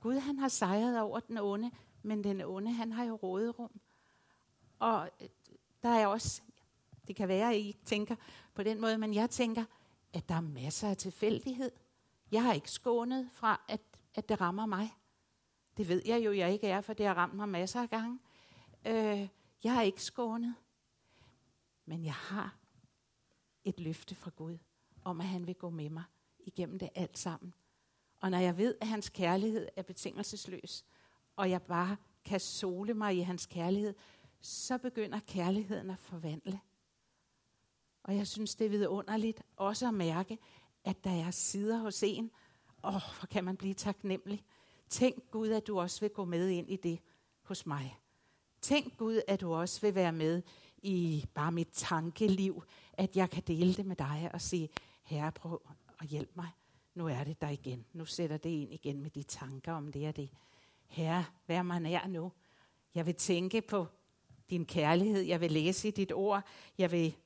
Gud 0.00 0.14
han 0.14 0.38
har 0.38 0.48
sejret 0.48 1.00
over 1.00 1.20
den 1.20 1.38
onde, 1.38 1.70
men 2.02 2.24
den 2.24 2.40
onde 2.40 2.72
han 2.72 2.92
har 2.92 3.04
jo 3.04 3.14
råderum. 3.14 3.80
Og 4.78 5.10
øh, 5.20 5.28
der 5.82 5.88
er 5.88 6.06
også, 6.06 6.42
det 7.10 7.16
kan 7.16 7.28
være, 7.28 7.48
at 7.48 7.56
I 7.56 7.66
ikke 7.66 7.84
tænker 7.84 8.16
på 8.54 8.62
den 8.62 8.80
måde, 8.80 8.98
men 8.98 9.14
jeg 9.14 9.30
tænker, 9.30 9.64
at 10.12 10.28
der 10.28 10.34
er 10.34 10.40
masser 10.40 10.88
af 10.88 10.96
tilfældighed. 10.96 11.70
Jeg 12.32 12.42
har 12.42 12.52
ikke 12.52 12.70
skånet 12.70 13.30
fra, 13.32 13.60
at, 13.68 13.80
at 14.14 14.28
det 14.28 14.40
rammer 14.40 14.66
mig. 14.66 14.94
Det 15.76 15.88
ved 15.88 16.02
jeg 16.06 16.24
jo, 16.24 16.32
jeg 16.32 16.52
ikke 16.52 16.66
er, 16.66 16.80
for 16.80 16.92
det 16.92 17.06
har 17.06 17.14
ramt 17.14 17.34
mig 17.34 17.48
masser 17.48 17.82
af 17.82 17.90
gange. 17.90 18.18
Øh, 18.86 19.28
jeg 19.64 19.74
har 19.74 19.82
ikke 19.82 20.02
skånet. 20.02 20.54
Men 21.84 22.04
jeg 22.04 22.14
har 22.14 22.56
et 23.64 23.80
løfte 23.80 24.14
fra 24.14 24.30
Gud 24.36 24.58
om, 25.04 25.20
at 25.20 25.26
han 25.26 25.46
vil 25.46 25.54
gå 25.54 25.70
med 25.70 25.90
mig 25.90 26.04
igennem 26.38 26.78
det 26.78 26.88
alt 26.94 27.18
sammen. 27.18 27.54
Og 28.20 28.30
når 28.30 28.38
jeg 28.38 28.56
ved, 28.56 28.74
at 28.80 28.88
hans 28.88 29.08
kærlighed 29.08 29.68
er 29.76 29.82
betingelsesløs, 29.82 30.84
og 31.36 31.50
jeg 31.50 31.62
bare 31.62 31.96
kan 32.24 32.40
sole 32.40 32.94
mig 32.94 33.16
i 33.16 33.20
hans 33.20 33.46
kærlighed, 33.46 33.94
så 34.40 34.78
begynder 34.78 35.20
kærligheden 35.26 35.90
at 35.90 35.98
forvandle. 35.98 36.60
Og 38.10 38.16
jeg 38.16 38.26
synes, 38.26 38.54
det 38.54 38.64
er 38.64 38.68
vidunderligt 38.70 39.42
også 39.56 39.88
at 39.88 39.94
mærke, 39.94 40.38
at 40.84 41.04
der 41.04 41.10
er 41.10 41.30
sider 41.30 41.78
hos 41.78 42.02
en. 42.02 42.30
Åh, 42.84 42.94
oh, 42.94 43.00
hvor 43.18 43.26
kan 43.30 43.44
man 43.44 43.56
blive 43.56 43.74
taknemmelig. 43.74 44.44
Tænk 44.88 45.30
Gud, 45.30 45.48
at 45.48 45.66
du 45.66 45.80
også 45.80 46.00
vil 46.00 46.10
gå 46.10 46.24
med 46.24 46.48
ind 46.48 46.70
i 46.70 46.76
det 46.76 46.98
hos 47.42 47.66
mig. 47.66 47.98
Tænk 48.60 48.96
Gud, 48.96 49.20
at 49.28 49.40
du 49.40 49.54
også 49.54 49.80
vil 49.80 49.94
være 49.94 50.12
med 50.12 50.42
i 50.82 51.26
bare 51.34 51.52
mit 51.52 51.68
tankeliv, 51.72 52.62
at 52.92 53.16
jeg 53.16 53.30
kan 53.30 53.42
dele 53.46 53.74
det 53.74 53.86
med 53.86 53.96
dig 53.96 54.30
og 54.32 54.40
sige, 54.40 54.68
Herre, 55.02 55.32
prøv 55.32 55.62
at 56.00 56.06
hjælpe 56.06 56.32
mig. 56.36 56.48
Nu 56.94 57.06
er 57.06 57.24
det 57.24 57.40
der 57.40 57.48
igen. 57.48 57.86
Nu 57.92 58.04
sætter 58.04 58.36
det 58.36 58.50
ind 58.50 58.72
igen 58.72 59.02
med 59.02 59.10
de 59.10 59.22
tanker 59.22 59.72
om 59.72 59.92
det 59.92 60.08
og 60.08 60.16
det. 60.16 60.30
Herre, 60.86 61.24
vær 61.46 61.62
mig 61.62 61.80
nær 61.80 62.06
nu. 62.06 62.32
Jeg 62.94 63.06
vil 63.06 63.14
tænke 63.14 63.60
på 63.60 63.86
din 64.50 64.66
kærlighed. 64.66 65.20
Jeg 65.20 65.40
vil 65.40 65.52
læse 65.52 65.88
i 65.88 65.90
dit 65.90 66.12
ord. 66.12 66.42
Jeg 66.78 66.92
vil 66.92 67.16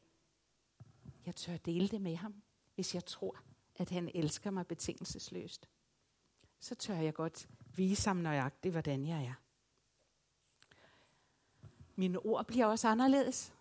jeg 1.27 1.35
tør 1.35 1.57
dele 1.57 1.89
det 1.89 2.01
med 2.01 2.17
ham, 2.17 2.43
hvis 2.75 2.95
jeg 2.95 3.05
tror, 3.05 3.37
at 3.77 3.91
han 3.91 4.11
elsker 4.15 4.51
mig 4.51 4.67
betingelsesløst. 4.67 5.69
Så 6.61 6.75
tør 6.75 6.95
jeg 6.95 7.15
godt 7.15 7.49
vise 7.77 8.09
ham 8.09 8.17
nøjagtigt, 8.17 8.73
hvordan 8.75 9.07
jeg 9.07 9.25
er. 9.25 9.35
Mine 11.97 12.19
ord 12.19 12.47
bliver 12.47 12.67
også 12.67 12.89
anderledes, 12.89 13.55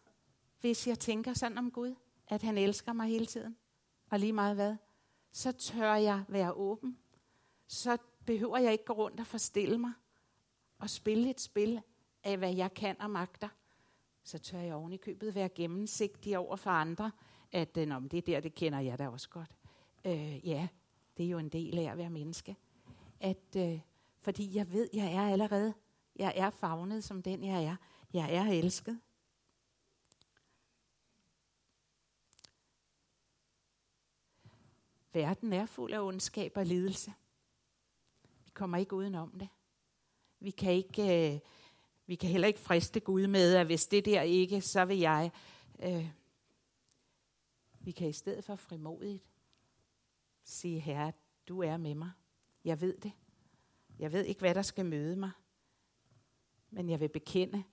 hvis 0.62 0.88
jeg 0.88 0.99
tænker 0.99 1.34
sådan 1.34 1.58
om 1.58 1.71
Gud, 1.71 1.95
at 2.28 2.41
han 2.41 2.58
elsker 2.58 2.93
mig 2.93 3.08
hele 3.08 3.26
tiden, 3.26 3.58
og 4.10 4.19
lige 4.19 4.34
meget 4.34 4.56
hvad. 4.56 4.76
Så 5.32 5.52
tør 5.52 5.93
jeg 5.93 6.23
være 6.28 6.54
åben. 6.54 6.97
Så 7.67 7.97
behøver 8.26 8.58
jeg 8.58 8.71
ikke 8.71 8.86
gå 8.86 8.93
rundt 8.93 9.19
og 9.19 9.28
forstille 9.28 9.78
mig 9.78 9.93
og 10.80 10.89
spille 10.89 11.30
et 11.30 11.41
spil 11.41 11.82
af, 12.23 12.38
hvad 12.38 12.54
jeg 12.54 12.73
kan 12.73 13.02
og 13.02 13.10
magter. 13.10 13.49
Så 14.23 14.38
tør 14.38 14.60
jeg 14.60 14.76
oven 14.76 14.93
i 14.93 14.97
købet 14.97 15.36
være 15.36 15.49
gennemsigtig 15.49 16.38
over 16.38 16.56
for 16.56 16.69
andre, 16.69 17.12
at 17.53 17.77
øh, 17.77 17.87
Nå, 17.87 17.99
men 17.99 18.07
det 18.07 18.27
der, 18.27 18.39
det 18.39 18.55
kender 18.55 18.79
jeg 18.79 18.99
da 18.99 19.09
også 19.09 19.29
godt. 19.29 19.51
Øh, 20.05 20.47
ja, 20.47 20.67
det 21.17 21.25
er 21.25 21.29
jo 21.29 21.37
en 21.37 21.49
del 21.49 21.79
af 21.79 21.91
at 21.91 21.97
være 21.97 22.09
menneske. 22.09 22.55
At, 23.19 23.55
øh, 23.57 23.79
fordi 24.21 24.55
jeg 24.55 24.71
ved, 24.71 24.89
jeg 24.93 25.13
er 25.13 25.29
allerede, 25.29 25.73
jeg 26.15 26.33
er 26.35 26.49
fagnet 26.49 27.03
som 27.03 27.21
den, 27.21 27.43
jeg 27.43 27.63
er. 27.63 27.75
Jeg 28.13 28.35
er 28.35 28.43
elsket. 28.43 28.99
Verden 35.13 35.53
er 35.53 35.65
fuld 35.65 35.93
af 35.93 35.99
ondskab 35.99 36.51
og 36.55 36.65
lidelse. 36.65 37.13
Vi 38.45 38.51
kommer 38.53 38.77
ikke 38.77 38.95
udenom 38.95 39.39
det. 39.39 39.49
Vi 40.39 40.51
kan 40.51 40.73
ikke, 40.73 41.33
øh, 41.33 41.39
vi 42.05 42.15
kan 42.15 42.29
heller 42.29 42.47
ikke 42.47 42.59
friste 42.59 42.99
Gud 42.99 43.27
med, 43.27 43.55
at 43.55 43.65
hvis 43.65 43.85
det 43.85 44.05
der 44.05 44.21
ikke, 44.21 44.61
så 44.61 44.85
vil 44.85 44.97
jeg. 44.97 45.31
Øh, 45.83 46.22
vi 47.83 47.91
kan 47.91 48.07
i 48.07 48.13
stedet 48.13 48.43
for 48.43 48.55
frimodigt 48.55 49.23
sige, 50.43 50.79
Herre, 50.79 51.13
du 51.47 51.61
er 51.61 51.77
med 51.77 51.95
mig. 51.95 52.11
Jeg 52.63 52.81
ved 52.81 52.97
det. 52.97 53.11
Jeg 53.99 54.11
ved 54.11 54.25
ikke, 54.25 54.39
hvad 54.39 54.55
der 54.55 54.61
skal 54.61 54.85
møde 54.85 55.15
mig. 55.15 55.31
Men 56.69 56.89
jeg 56.89 56.99
vil 56.99 57.09
bekende, 57.09 57.63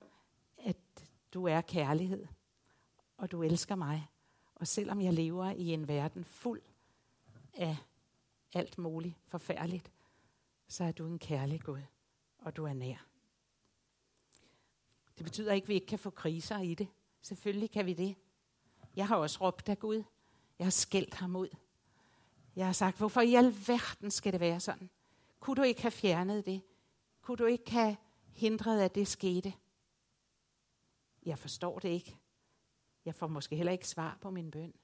at 0.59 0.77
du 1.35 1.45
er 1.45 1.61
kærlighed, 1.61 2.27
og 3.17 3.31
du 3.31 3.43
elsker 3.43 3.75
mig. 3.75 4.07
Og 4.55 4.67
selvom 4.67 5.01
jeg 5.01 5.13
lever 5.13 5.51
i 5.51 5.73
en 5.73 5.89
verden 5.89 6.25
fuld 6.25 6.63
af 7.55 7.77
alt 8.55 8.79
muligt 8.79 9.17
forfærdeligt, 9.27 9.93
så 10.69 10.85
er 10.85 10.93
du 10.93 11.07
en 11.07 11.19
kærlig 11.19 11.61
Gud, 11.63 11.83
og 12.39 12.57
du 12.57 12.65
er 12.65 12.73
nær. 12.73 13.07
Det 15.19 15.25
betyder 15.25 15.53
ikke, 15.53 15.65
at 15.65 15.69
vi 15.69 15.75
ikke 15.75 15.87
kan 15.87 15.99
få 15.99 16.11
kriser 16.11 16.59
i 16.59 16.75
det. 16.75 16.89
Selvfølgelig 17.21 17.71
kan 17.71 17.87
vi 17.87 17.95
det. 17.95 18.17
Jeg 18.97 19.09
har 19.09 19.17
også 19.17 19.39
råbt 19.41 19.69
af 19.69 19.79
Gud. 19.79 20.03
Jeg 20.59 20.67
har 20.67 20.71
skældt 20.71 21.15
ham 21.15 21.37
ud. 21.37 21.49
Jeg 22.57 22.67
har 22.67 22.73
sagt, 22.73 22.99
hvorfor 22.99 23.21
i 23.21 23.35
alverden 23.35 24.11
skal 24.11 24.33
det 24.33 24.41
være 24.41 24.61
sådan? 24.61 24.91
Kunne 25.41 25.57
du 25.57 25.63
ikke 25.63 25.83
have 25.83 25.91
fjernet 25.91 26.47
det? 26.47 26.63
Kunne 27.23 27.37
du 27.37 27.45
ikke 27.45 27.71
have 27.71 27.97
hindret, 28.33 28.81
at 28.81 28.95
det 28.95 29.09
skete? 29.09 29.55
Jeg 31.27 31.39
forstår 31.39 31.79
det 31.79 31.89
ikke. 31.89 32.17
Jeg 33.05 33.15
får 33.15 33.27
måske 33.27 33.57
heller 33.57 33.73
ikke 33.73 33.89
svar 33.89 34.19
på 34.21 34.31
min 34.31 34.51
bøn. 34.51 34.75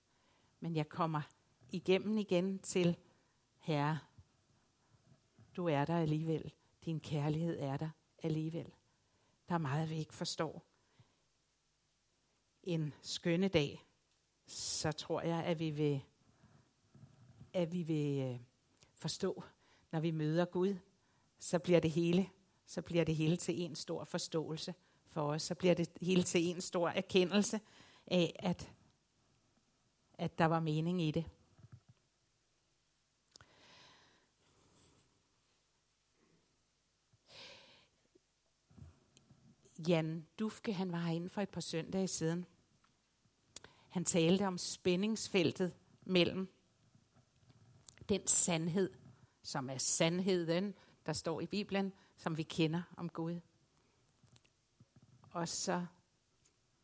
Men 0.61 0.77
jeg 0.77 0.89
kommer 0.89 1.23
igennem 1.71 2.19
igen 2.19 2.59
til, 2.59 2.97
Herre, 3.59 3.99
du 5.57 5.69
er 5.69 5.85
der 5.85 5.99
alligevel. 5.99 6.53
Din 6.85 7.01
kærlighed 7.01 7.59
er 7.61 7.77
der 7.77 7.91
alligevel. 8.23 8.75
Der 9.49 9.55
er 9.55 9.59
meget, 9.59 9.91
vi 9.91 9.95
ikke 9.95 10.15
forstår. 10.15 10.63
En 12.63 12.95
skønne 13.03 13.49
dag, 13.49 13.86
så 14.47 14.93
tror 14.93 15.21
jeg, 15.21 15.45
at 15.45 15.59
vi 15.59 15.71
vil, 15.71 16.03
at 17.53 17.73
vi 17.73 17.83
vil 17.83 18.21
øh, 18.23 18.41
forstå, 18.95 19.43
når 19.93 20.01
vi 20.01 20.11
møder 20.11 20.45
Gud, 20.45 20.77
så 21.39 21.59
bliver 21.59 21.81
det 21.81 21.91
hele, 21.91 22.29
så 22.67 22.83
bliver 22.83 23.05
det 23.05 23.17
hele 23.17 23.37
til 23.37 23.63
en 23.63 23.75
stor 23.75 24.05
forståelse 24.05 24.75
for 25.07 25.23
os. 25.23 25.43
Så 25.43 25.55
bliver 25.55 25.75
det 25.75 25.91
hele 26.03 26.23
til 26.23 26.45
en 26.45 26.61
stor 26.61 26.89
erkendelse 26.89 27.61
af, 28.07 28.37
at, 28.39 28.73
at 30.15 30.39
der 30.39 30.45
var 30.45 30.61
mening 30.61 31.03
i 31.03 31.11
det. 31.11 31.25
Jan 39.89 40.27
Dufke, 40.39 40.73
han 40.73 40.93
var 40.93 40.99
herinde 40.99 41.29
for 41.29 41.41
et 41.41 41.49
par 41.49 41.61
søndage 41.61 42.09
siden. 42.09 42.47
Han 43.97 44.05
talte 44.05 44.47
om 44.47 44.59
spændingsfeltet 44.59 45.73
mellem 46.05 46.49
den 48.09 48.27
sandhed, 48.27 48.91
som 49.43 49.71
er 49.71 49.79
sandheden, 49.79 50.75
der 51.07 51.13
står 51.13 51.41
i 51.41 51.47
Bibelen, 51.47 51.93
som 52.17 52.37
vi 52.37 52.43
kender 52.43 52.83
om 52.97 53.09
Gud. 53.09 53.41
Og 55.31 55.49
så 55.49 55.87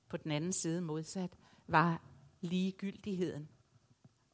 på 0.09 0.17
den 0.17 0.31
anden 0.31 0.53
side 0.53 0.81
modsat 0.81 1.37
var 1.67 2.03
ligegyldigheden. 2.41 3.49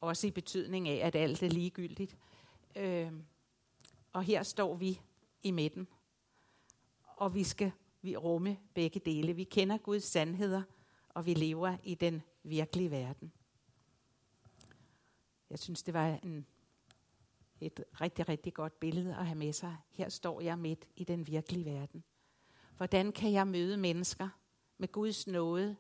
Også 0.00 0.26
i 0.26 0.30
betydning 0.30 0.88
af, 0.88 1.06
at 1.06 1.14
alt 1.14 1.42
er 1.42 1.48
ligegyldigt. 1.48 2.16
Øh, 2.76 3.12
og 4.12 4.22
her 4.22 4.42
står 4.42 4.74
vi 4.74 5.00
i 5.42 5.50
midten. 5.50 5.88
Og 7.16 7.34
vi 7.34 7.44
skal 7.44 7.72
vi 8.02 8.16
rumme 8.16 8.58
begge 8.74 9.00
dele. 9.00 9.32
Vi 9.32 9.44
kender 9.44 9.78
Guds 9.78 10.04
sandheder, 10.04 10.62
og 11.08 11.26
vi 11.26 11.34
lever 11.34 11.76
i 11.84 11.94
den 11.94 12.22
virkelige 12.48 12.90
verden. 12.90 13.32
Jeg 15.50 15.58
synes, 15.58 15.82
det 15.82 15.94
var 15.94 16.06
en, 16.06 16.46
et 17.61 17.84
rigtig, 18.00 18.28
rigtig 18.28 18.54
godt 18.54 18.80
billede 18.80 19.16
at 19.16 19.26
have 19.26 19.38
med 19.38 19.52
sig. 19.52 19.76
Her 19.90 20.08
står 20.08 20.40
jeg 20.40 20.58
midt 20.58 20.88
i 20.96 21.04
den 21.04 21.26
virkelige 21.26 21.64
verden. 21.64 22.04
Hvordan 22.76 23.12
kan 23.12 23.32
jeg 23.32 23.46
møde 23.46 23.76
mennesker 23.76 24.28
med 24.78 24.92
Guds 24.92 25.26
nåde, 25.26 25.76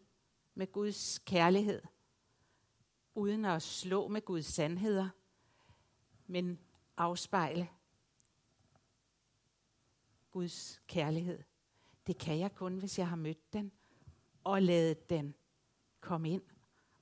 med 0.54 0.72
Guds 0.72 1.18
kærlighed, 1.18 1.82
uden 3.14 3.44
at 3.44 3.62
slå 3.62 4.08
med 4.08 4.22
Guds 4.22 4.46
sandheder, 4.46 5.08
men 6.26 6.58
afspejle 6.96 7.68
Guds 10.30 10.82
kærlighed. 10.86 11.42
Det 12.06 12.18
kan 12.18 12.38
jeg 12.38 12.54
kun, 12.54 12.78
hvis 12.78 12.98
jeg 12.98 13.08
har 13.08 13.16
mødt 13.16 13.52
den 13.52 13.72
og 14.44 14.62
ladet 14.62 15.10
den 15.10 15.34
komme 16.00 16.30
ind 16.30 16.42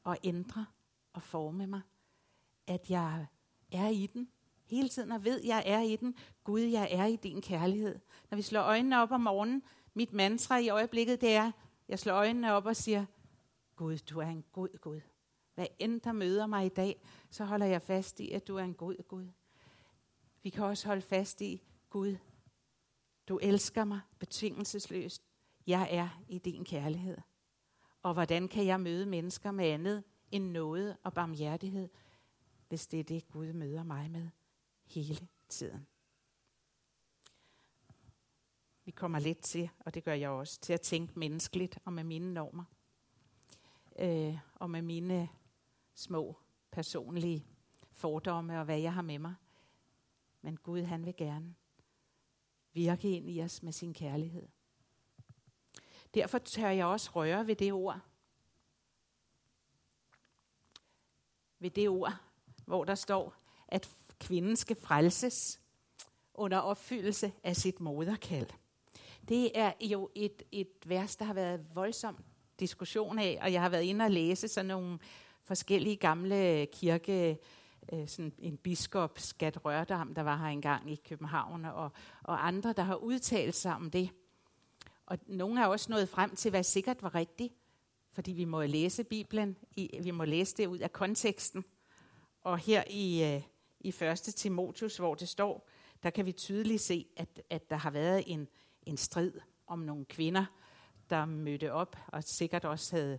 og 0.07 0.19
ændre 0.25 0.67
og 1.13 1.23
forme 1.23 1.67
mig. 1.67 1.81
At 2.67 2.91
jeg 2.91 3.27
er 3.73 3.89
i 3.89 4.07
den 4.07 4.29
hele 4.67 4.89
tiden 4.89 5.13
og 5.13 5.25
ved, 5.25 5.41
at 5.41 5.47
jeg 5.47 5.63
er 5.67 5.81
i 5.81 5.97
den. 5.97 6.17
Gud, 6.45 6.61
jeg 6.61 6.89
er 6.91 7.05
i 7.05 7.17
din 7.17 7.43
kærlighed. 7.43 7.99
Når 8.31 8.37
vi 8.37 8.43
slår 8.43 8.61
øjnene 8.61 9.03
op 9.03 9.11
om 9.11 9.21
morgenen, 9.21 9.63
mit 9.95 10.13
mantra 10.13 10.59
i 10.59 10.69
øjeblikket, 10.69 11.21
det 11.21 11.35
er, 11.35 11.53
Jeg 11.89 11.99
slår 11.99 12.15
øjnene 12.15 12.53
op 12.53 12.67
og 12.67 12.77
siger, 12.77 13.05
Gud, 13.77 13.99
du 13.99 14.19
er 14.21 14.27
en 14.27 14.45
god 14.53 14.79
Gud. 14.81 15.01
Hvad 15.55 15.67
end 15.79 16.01
der 16.01 16.13
møder 16.13 16.47
mig 16.47 16.67
i 16.67 16.69
dag, 16.69 17.03
så 17.31 17.45
holder 17.45 17.67
jeg 17.67 17.83
fast 17.83 18.21
i, 18.21 18.31
at 18.31 18.49
du 18.49 18.57
er 18.57 18.65
en 18.65 18.75
god 18.75 19.09
Gud. 19.09 19.29
Vi 20.43 20.51
kan 20.51 20.65
også 20.65 20.87
holde 20.87 21.03
fast 21.03 21.41
i, 21.41 21.63
Gud, 21.91 22.17
du 23.29 23.39
elsker 23.43 23.85
mig 23.85 24.01
betingelsesløst. 24.19 25.23
Jeg 25.67 25.89
er 25.91 26.23
i 26.29 26.39
din 26.39 26.65
kærlighed. 26.65 27.17
Og 28.03 28.15
hvordan 28.15 28.49
kan 28.49 28.67
jeg 28.67 28.81
møde 28.81 29.07
mennesker 29.07 29.51
med 29.51 29.65
andet 29.65 30.05
end 30.31 30.51
noget 30.51 30.97
og 31.03 31.13
barmhjertighed, 31.15 31.89
hvis 32.69 32.87
det 32.87 33.01
er 33.01 33.05
det, 33.05 33.29
Gud 33.29 33.53
møder 33.53 33.83
mig 33.83 34.11
med 34.11 34.29
hele 34.85 35.29
tiden? 35.49 35.87
Vi 38.85 38.91
kommer 38.91 39.19
lidt 39.19 39.41
til, 39.41 39.71
og 39.79 39.95
det 39.95 40.05
gør 40.05 40.13
jeg 40.13 40.31
også, 40.31 40.61
til 40.61 40.73
at 40.73 40.81
tænke 40.81 41.19
menneskeligt 41.19 41.79
og 41.85 41.93
med 41.93 42.05
mine 42.05 42.35
normer. 42.35 42.65
Øh, 43.99 44.39
og 44.55 44.71
med 44.71 44.83
mine 44.83 45.29
små 45.95 46.37
personlige 46.71 47.47
fordomme 47.93 48.59
og 48.59 48.65
hvad 48.65 48.79
jeg 48.79 48.95
har 48.95 49.03
med 49.03 49.19
mig. 49.19 49.35
Men 50.43 50.57
Gud, 50.57 50.83
han 50.83 51.07
vil 51.07 51.17
gerne 51.17 51.55
virke 52.73 53.11
ind 53.11 53.31
i 53.31 53.43
os 53.43 53.63
med 53.63 53.73
sin 53.73 53.95
kærlighed. 53.95 54.49
Derfor 56.15 56.39
tør 56.39 56.69
jeg 56.69 56.87
også 56.87 57.11
røre 57.15 57.47
ved 57.47 57.57
det 57.57 57.73
ord. 57.73 58.01
Ved 61.59 61.71
det 61.71 61.89
ord, 61.89 62.13
hvor 62.67 62.85
der 62.85 62.95
står, 62.95 63.35
at 63.69 63.91
kvinden 64.21 64.57
skal 64.57 64.77
frelses 64.77 65.61
under 66.35 66.59
opfyldelse 66.59 67.33
af 67.43 67.57
sit 67.57 67.81
moderkald. 67.81 68.49
Det 69.29 69.59
er 69.59 69.73
jo 69.81 70.11
et, 70.15 70.43
et 70.53 70.69
vers, 70.87 71.17
der 71.17 71.25
har 71.25 71.35
været 71.35 71.67
voldsom 71.75 72.25
diskussion 72.61 73.19
af, 73.19 73.39
og 73.43 73.53
jeg 73.53 73.63
har 73.63 73.69
været 73.69 73.83
inde 73.83 74.05
og 74.05 74.11
læse 74.11 74.49
sådan 74.49 74.67
nogle 74.67 74.99
forskellige 75.43 75.97
gamle 75.97 76.67
kirke, 76.73 77.39
øh, 77.93 78.09
sådan 78.09 78.33
en 78.39 78.57
biskop, 78.57 79.19
Skat 79.19 79.65
Rørdam, 79.65 80.15
der 80.15 80.23
var 80.23 80.37
her 80.37 80.47
engang 80.47 80.91
i 80.91 81.01
København, 81.09 81.65
og, 81.65 81.91
og 82.23 82.47
andre, 82.47 82.73
der 82.73 82.83
har 82.83 82.97
udtalt 82.97 83.55
sig 83.55 83.75
om 83.75 83.91
det. 83.91 84.11
Og 85.07 85.19
nogle 85.27 85.57
har 85.57 85.67
også 85.67 85.93
nået 85.93 86.09
frem 86.09 86.37
til, 86.37 86.51
hvad 86.51 86.63
sikkert 86.63 87.03
var 87.03 87.15
rigtigt, 87.15 87.55
fordi 88.13 88.33
vi 88.33 88.45
må 88.45 88.63
læse 88.63 89.05
Bibelen, 89.05 89.57
i, 89.77 90.01
vi 90.03 90.11
må 90.11 90.25
læse 90.25 90.57
det 90.57 90.67
ud 90.67 90.79
af 90.79 90.93
konteksten. 90.93 91.65
Og 92.43 92.59
her 92.59 92.85
i, 92.91 93.25
øh, 93.25 93.43
i 93.81 93.89
1. 93.89 94.19
Timotius, 94.37 94.97
hvor 94.97 95.15
det 95.15 95.29
står, 95.29 95.69
der 96.03 96.11
kan 96.11 96.27
vi 96.27 96.33
tydeligt 96.33 96.83
se, 96.83 97.07
at, 97.17 97.43
at 97.51 97.71
der 97.71 97.77
har 97.77 97.91
været 97.91 98.25
en, 98.27 98.49
en 98.83 98.97
strid 98.97 99.33
om 99.67 99.79
nogle 99.79 100.05
kvinder, 100.05 100.45
der 101.11 101.25
mødte 101.25 101.73
op, 101.73 101.97
og 102.07 102.25
sikkert 102.25 102.65
også 102.65 102.97
havde, 102.97 103.19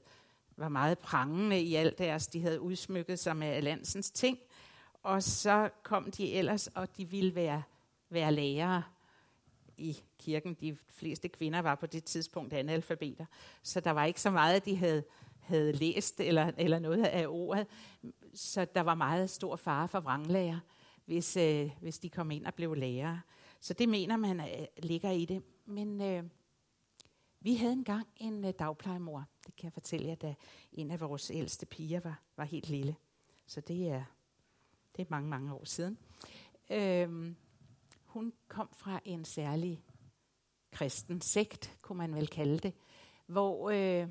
var 0.57 0.69
meget 0.69 0.99
prangende 0.99 1.61
i 1.61 1.75
alt 1.75 1.97
deres. 1.97 2.27
De 2.27 2.41
havde 2.41 2.61
udsmykket 2.61 3.19
sig 3.19 3.37
med 3.37 3.61
landsens 3.61 4.11
ting, 4.11 4.39
og 5.03 5.23
så 5.23 5.69
kom 5.83 6.11
de 6.11 6.33
ellers, 6.33 6.67
og 6.67 6.97
de 6.97 7.09
ville 7.09 7.35
være, 7.35 7.63
være 8.09 8.31
lærere 8.31 8.83
i 9.77 10.03
kirken. 10.19 10.53
De 10.53 10.77
fleste 10.87 11.27
kvinder 11.27 11.59
var 11.59 11.75
på 11.75 11.85
det 11.85 12.03
tidspunkt 12.03 12.53
analfabeter, 12.53 13.25
så 13.63 13.79
der 13.79 13.91
var 13.91 14.05
ikke 14.05 14.21
så 14.21 14.31
meget, 14.31 14.65
de 14.65 14.75
havde, 14.75 15.03
havde 15.39 15.71
læst 15.71 16.19
eller, 16.19 16.51
eller 16.57 16.79
noget 16.79 17.05
af 17.05 17.27
ordet. 17.27 17.67
Så 18.33 18.65
der 18.75 18.81
var 18.81 18.95
meget 18.95 19.29
stor 19.29 19.55
fare 19.55 19.87
for 19.87 19.99
vranglærer, 19.99 20.59
hvis, 21.05 21.37
øh, 21.37 21.71
hvis 21.81 21.99
de 21.99 22.09
kom 22.09 22.31
ind 22.31 22.45
og 22.45 22.53
blev 22.53 22.73
lærere. 22.73 23.21
Så 23.59 23.73
det 23.73 23.89
mener 23.89 24.17
man 24.17 24.39
øh, 24.39 24.65
ligger 24.77 25.11
i 25.11 25.25
det. 25.25 25.43
Men 25.65 26.01
øh, 26.01 26.23
vi 27.39 27.55
havde 27.55 27.73
engang 27.73 28.07
en 28.17 28.45
øh, 28.45 28.53
dagplejemor. 28.59 29.25
Det 29.45 29.55
kan 29.55 29.63
jeg 29.63 29.73
fortælle 29.73 30.07
jer, 30.07 30.15
da 30.15 30.35
en 30.71 30.91
af 30.91 30.99
vores 30.99 31.31
ældste 31.31 31.65
piger 31.65 31.99
var, 31.99 32.21
var 32.37 32.43
helt 32.43 32.69
lille. 32.69 32.95
Så 33.47 33.61
det 33.61 33.89
er, 33.89 34.03
det 34.95 35.01
er 35.01 35.07
mange, 35.09 35.29
mange 35.29 35.53
år 35.53 35.65
siden. 35.65 35.97
Øh, 36.71 37.33
hun 38.17 38.33
kom 38.47 38.69
fra 38.73 38.99
en 39.05 39.25
særlig 39.25 39.83
kristen 40.71 41.21
sekt, 41.21 41.77
kunne 41.81 41.97
man 41.97 42.15
vel 42.15 42.27
kalde 42.27 42.59
det, 42.59 42.73
hvor, 43.25 43.69
øh, 43.69 44.07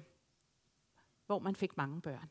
hvor 1.26 1.38
man 1.38 1.56
fik 1.56 1.76
mange 1.76 2.00
børn. 2.00 2.30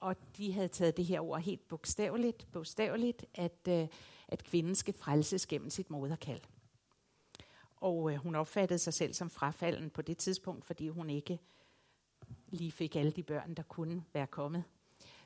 Og 0.00 0.16
de 0.36 0.52
havde 0.52 0.68
taget 0.68 0.96
det 0.96 1.04
her 1.04 1.20
ord 1.20 1.40
helt 1.40 1.68
bogstaveligt, 1.68 2.52
bogstaveligt 2.52 3.24
at, 3.34 3.68
øh, 3.68 3.88
at 4.28 4.44
kvinden 4.44 4.74
skal 4.74 4.94
frelses 4.94 5.46
gennem 5.46 5.70
sit 5.70 5.90
moderkald. 5.90 6.40
Og 7.76 8.12
øh, 8.12 8.18
hun 8.18 8.34
opfattede 8.34 8.78
sig 8.78 8.94
selv 8.94 9.14
som 9.14 9.30
frafalden 9.30 9.90
på 9.90 10.02
det 10.02 10.18
tidspunkt, 10.18 10.64
fordi 10.64 10.88
hun 10.88 11.10
ikke 11.10 11.38
lige 12.48 12.72
fik 12.72 12.96
alle 12.96 13.12
de 13.12 13.22
børn, 13.22 13.54
der 13.54 13.62
kunne 13.62 14.04
være 14.12 14.26
kommet. 14.26 14.64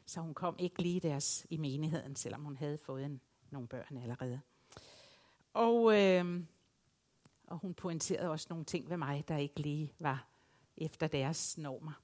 Så 0.07 0.21
hun 0.21 0.35
kom 0.35 0.57
ikke 0.59 0.83
lige 0.83 1.01
deres 1.01 1.47
i 1.51 1.57
menigheden, 1.57 2.17
selvom 2.17 2.45
hun 2.45 2.57
havde 2.57 2.79
fået 2.79 3.05
en, 3.05 3.21
nogle 3.51 3.69
børn 3.69 3.97
allerede. 3.97 4.41
Og, 5.59 5.99
øh, 5.99 6.43
og 7.47 7.59
hun 7.59 7.75
pointerede 7.75 8.31
også 8.31 8.47
nogle 8.51 8.65
ting 8.65 8.91
ved 8.91 8.97
mig, 8.97 9.25
der 9.29 9.37
ikke 9.37 9.61
lige 9.61 9.93
var 9.99 10.29
efter 10.77 11.07
deres 11.07 11.59
normer. 11.59 12.03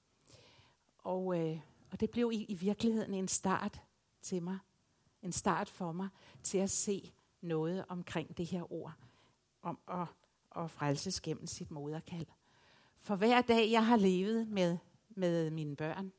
Og, 0.99 1.41
øh, 1.41 1.61
og 1.91 2.01
det 2.01 2.11
blev 2.11 2.31
i, 2.33 2.45
i 2.45 2.55
virkeligheden 2.55 3.15
en 3.15 3.29
start 3.29 3.83
til 4.23 4.43
mig. 4.43 4.59
En 5.23 5.33
start 5.33 5.69
for 5.69 5.93
mig 5.93 6.09
til 6.43 6.59
at 6.59 6.71
se 6.71 7.13
noget 7.41 7.85
omkring 7.89 8.37
det 8.39 8.47
her 8.47 8.73
ord. 8.73 8.93
Om 9.63 9.79
at, 9.89 10.07
at 10.57 10.71
frelses 10.71 11.21
gennem 11.21 11.47
sit 11.47 11.71
moderkald. 11.71 12.27
For 13.01 13.17
hver 13.17 13.41
dag, 13.41 13.71
jeg 13.71 13.87
har 13.87 13.97
levet 13.97 14.49
med, 14.49 14.79
med 15.09 15.51
mine 15.51 15.77
børn, 15.77 16.13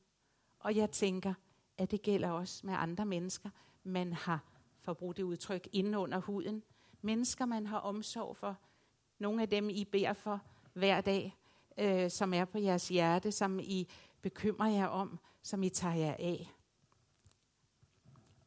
og 0.60 0.76
jeg 0.76 0.92
tænker, 0.92 1.34
at 1.78 1.92
det 1.92 2.02
gælder 2.02 2.30
også 2.30 2.66
med 2.66 2.74
andre 2.74 3.06
mennesker, 3.06 3.50
man 3.84 4.14
har, 4.14 4.44
forbrugt 4.80 5.18
det 5.18 5.24
udtryk, 5.24 5.68
inde 5.74 5.98
under 5.98 6.20
huden, 6.20 6.64
mennesker, 7.06 7.46
man 7.46 7.66
har 7.66 7.78
omsorg 7.78 8.38
for. 8.38 8.58
Nogle 9.20 9.42
af 9.42 9.50
dem, 9.50 9.70
I 9.70 9.86
beder 9.86 10.14
for 10.14 10.42
hver 10.74 11.02
dag, 11.02 11.36
øh, 11.78 12.12
som 12.12 12.34
er 12.34 12.46
på 12.46 12.58
jeres 12.58 12.88
hjerte, 12.88 13.32
som 13.32 13.60
I 13.60 13.88
bekymrer 14.22 14.70
jer 14.70 14.88
om, 14.88 15.20
som 15.42 15.64
I 15.64 15.70
tager 15.70 15.96
jer 15.96 16.16
af. 16.20 16.52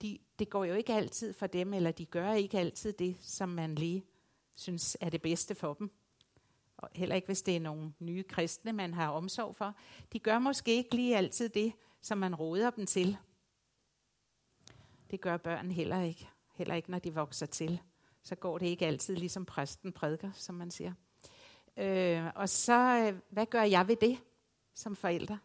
De, 0.02 0.18
det 0.38 0.50
går 0.50 0.64
jo 0.64 0.74
ikke 0.74 0.92
altid 0.92 1.32
for 1.32 1.46
dem, 1.46 1.74
eller 1.74 1.90
de 1.90 2.06
gør 2.06 2.32
ikke 2.32 2.58
altid 2.58 2.92
det, 2.92 3.16
som 3.20 3.48
man 3.48 3.74
lige 3.74 4.04
synes 4.54 4.96
er 5.00 5.10
det 5.10 5.22
bedste 5.22 5.54
for 5.54 5.74
dem. 5.74 5.90
Og 6.76 6.88
heller 6.92 7.14
ikke, 7.14 7.26
hvis 7.26 7.42
det 7.42 7.56
er 7.56 7.60
nogle 7.60 7.92
nye 7.98 8.22
kristne, 8.22 8.72
man 8.72 8.94
har 8.94 9.08
omsorg 9.08 9.56
for. 9.56 9.74
De 10.12 10.18
gør 10.18 10.38
måske 10.38 10.76
ikke 10.76 10.94
lige 10.94 11.16
altid 11.16 11.48
det, 11.48 11.72
som 12.00 12.18
man 12.18 12.34
råder 12.34 12.70
dem 12.70 12.86
til. 12.86 13.16
Det 15.10 15.20
gør 15.20 15.36
børn 15.36 15.70
heller 15.70 16.02
ikke. 16.02 16.28
Heller 16.54 16.74
ikke, 16.74 16.90
når 16.90 16.98
de 16.98 17.14
vokser 17.14 17.46
til 17.46 17.80
så 18.22 18.34
går 18.34 18.58
det 18.58 18.66
ikke 18.66 18.86
altid 18.86 19.16
ligesom 19.16 19.44
præsten 19.44 19.92
prædiker, 19.92 20.32
som 20.32 20.54
man 20.54 20.70
siger. 20.70 20.92
Øh, 21.76 22.26
og 22.34 22.48
så, 22.48 23.12
øh, 23.12 23.20
hvad 23.30 23.46
gør 23.46 23.62
jeg 23.62 23.88
ved 23.88 23.96
det 23.96 24.18
som 24.74 24.96
forælder? 24.96 25.36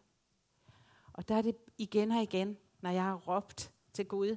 Og 1.12 1.28
der 1.28 1.34
er 1.34 1.42
det 1.42 1.56
igen 1.78 2.10
og 2.10 2.22
igen, 2.22 2.56
når 2.80 2.90
jeg 2.90 3.02
har 3.02 3.14
råbt 3.14 3.72
til 3.92 4.06
Gud, 4.06 4.36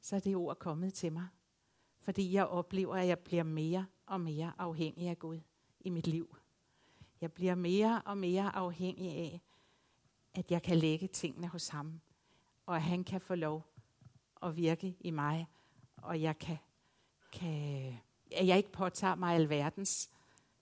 så 0.00 0.16
er 0.16 0.20
det 0.20 0.36
ord 0.36 0.58
kommet 0.58 0.94
til 0.94 1.12
mig. 1.12 1.26
Fordi 2.00 2.32
jeg 2.32 2.46
oplever, 2.46 2.96
at 2.96 3.06
jeg 3.08 3.18
bliver 3.18 3.42
mere 3.42 3.86
og 4.06 4.20
mere 4.20 4.52
afhængig 4.58 5.08
af 5.08 5.18
Gud 5.18 5.40
i 5.80 5.90
mit 5.90 6.06
liv. 6.06 6.36
Jeg 7.20 7.32
bliver 7.32 7.54
mere 7.54 8.02
og 8.04 8.18
mere 8.18 8.56
afhængig 8.56 9.10
af, 9.10 9.40
at 10.34 10.50
jeg 10.50 10.62
kan 10.62 10.76
lægge 10.76 11.06
tingene 11.06 11.48
hos 11.48 11.68
ham, 11.68 12.00
og 12.66 12.76
at 12.76 12.82
han 12.82 13.04
kan 13.04 13.20
få 13.20 13.34
lov 13.34 13.66
at 14.42 14.56
virke 14.56 14.96
i 15.00 15.10
mig 15.10 15.48
og 16.04 16.22
jeg 16.22 16.38
kan, 16.38 16.58
kan, 17.32 17.98
at 18.32 18.46
jeg 18.46 18.56
ikke 18.56 18.72
påtager 18.72 19.14
mig 19.14 19.34
alverdens 19.34 20.10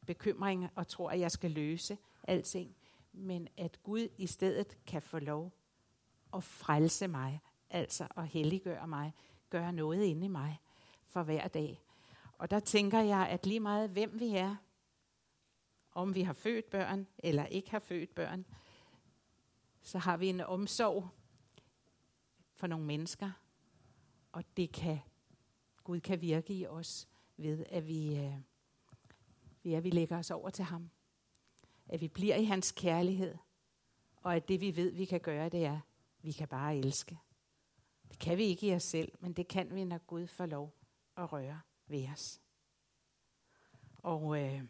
bekymringer 0.07 0.69
og 0.75 0.89
tror, 0.89 1.11
at 1.11 1.21
jeg 1.21 1.31
skal 1.31 1.51
løse 1.51 1.99
alting, 2.23 2.77
men 3.13 3.49
at 3.57 3.83
Gud 3.83 4.09
i 4.19 4.27
stedet 4.27 4.85
kan 4.87 5.03
få 5.03 5.19
lov 5.19 5.53
at 6.35 6.45
frelse 6.45 7.09
mig, 7.09 7.41
altså 7.71 8.09
at 8.17 8.29
helliggøre 8.29 8.89
mig, 8.89 9.13
gøre 9.51 9.73
noget 9.73 10.05
inde 10.05 10.25
i 10.25 10.29
mig 10.29 10.61
for 11.07 11.23
hver 11.23 11.49
dag. 11.49 11.83
Og 12.39 12.51
der 12.51 12.61
tænker 12.61 13.01
jeg, 13.01 13.29
at 13.29 13.47
lige 13.47 13.61
meget 13.61 13.91
hvem 13.91 14.21
vi 14.21 14.37
er, 14.37 14.57
om 15.93 16.15
vi 16.15 16.23
har 16.23 16.33
født 16.33 16.71
børn 16.71 17.07
eller 17.19 17.47
ikke 17.47 17.71
har 17.71 17.79
født 17.79 18.15
børn, 18.15 18.47
så 19.83 19.99
har 19.99 20.17
vi 20.17 20.29
en 20.29 20.41
omsorg 20.41 21.09
for 22.55 22.67
nogle 22.67 22.87
mennesker, 22.87 23.31
og 24.33 24.45
det 24.57 24.73
kan 24.73 24.99
Gud 25.85 26.01
kan 26.01 26.21
virke 26.21 26.55
i 26.55 26.67
os 26.67 27.09
ved, 27.37 27.65
at 27.69 27.87
vi, 27.87 28.19
øh, 28.19 28.35
ved 29.63 29.73
at 29.73 29.85
vi 29.85 29.91
lægger 29.91 30.19
os 30.19 30.31
over 30.31 30.51
til 30.51 30.65
ham. 30.65 30.91
At 31.89 32.01
vi 32.01 32.09
bliver 32.09 32.37
i 32.37 32.45
hans 32.45 32.73
kærlighed. 32.73 33.37
Og 34.17 34.37
at 34.37 34.49
det 34.49 34.61
vi 34.61 34.77
ved, 34.77 34.91
vi 34.93 35.05
kan 35.05 35.21
gøre, 35.21 35.49
det 35.49 35.65
er, 35.65 35.75
at 35.75 35.81
vi 36.23 36.33
kan 36.33 36.49
bare 36.49 36.77
elske. 36.77 37.19
Det 38.11 38.19
kan 38.19 38.39
vi 38.39 38.45
ikke 38.45 38.67
i 38.67 38.75
os 38.75 38.83
selv, 38.83 39.13
men 39.21 39.33
det 39.33 39.49
kan 39.49 39.75
vi, 39.75 39.85
når 39.85 39.99
Gud 39.99 40.27
får 40.27 40.47
lov 40.47 40.75
at 41.17 41.33
røre 41.33 41.61
ved 41.87 42.09
os. 42.09 42.41
Og, 43.99 44.43
øh, 44.43 44.63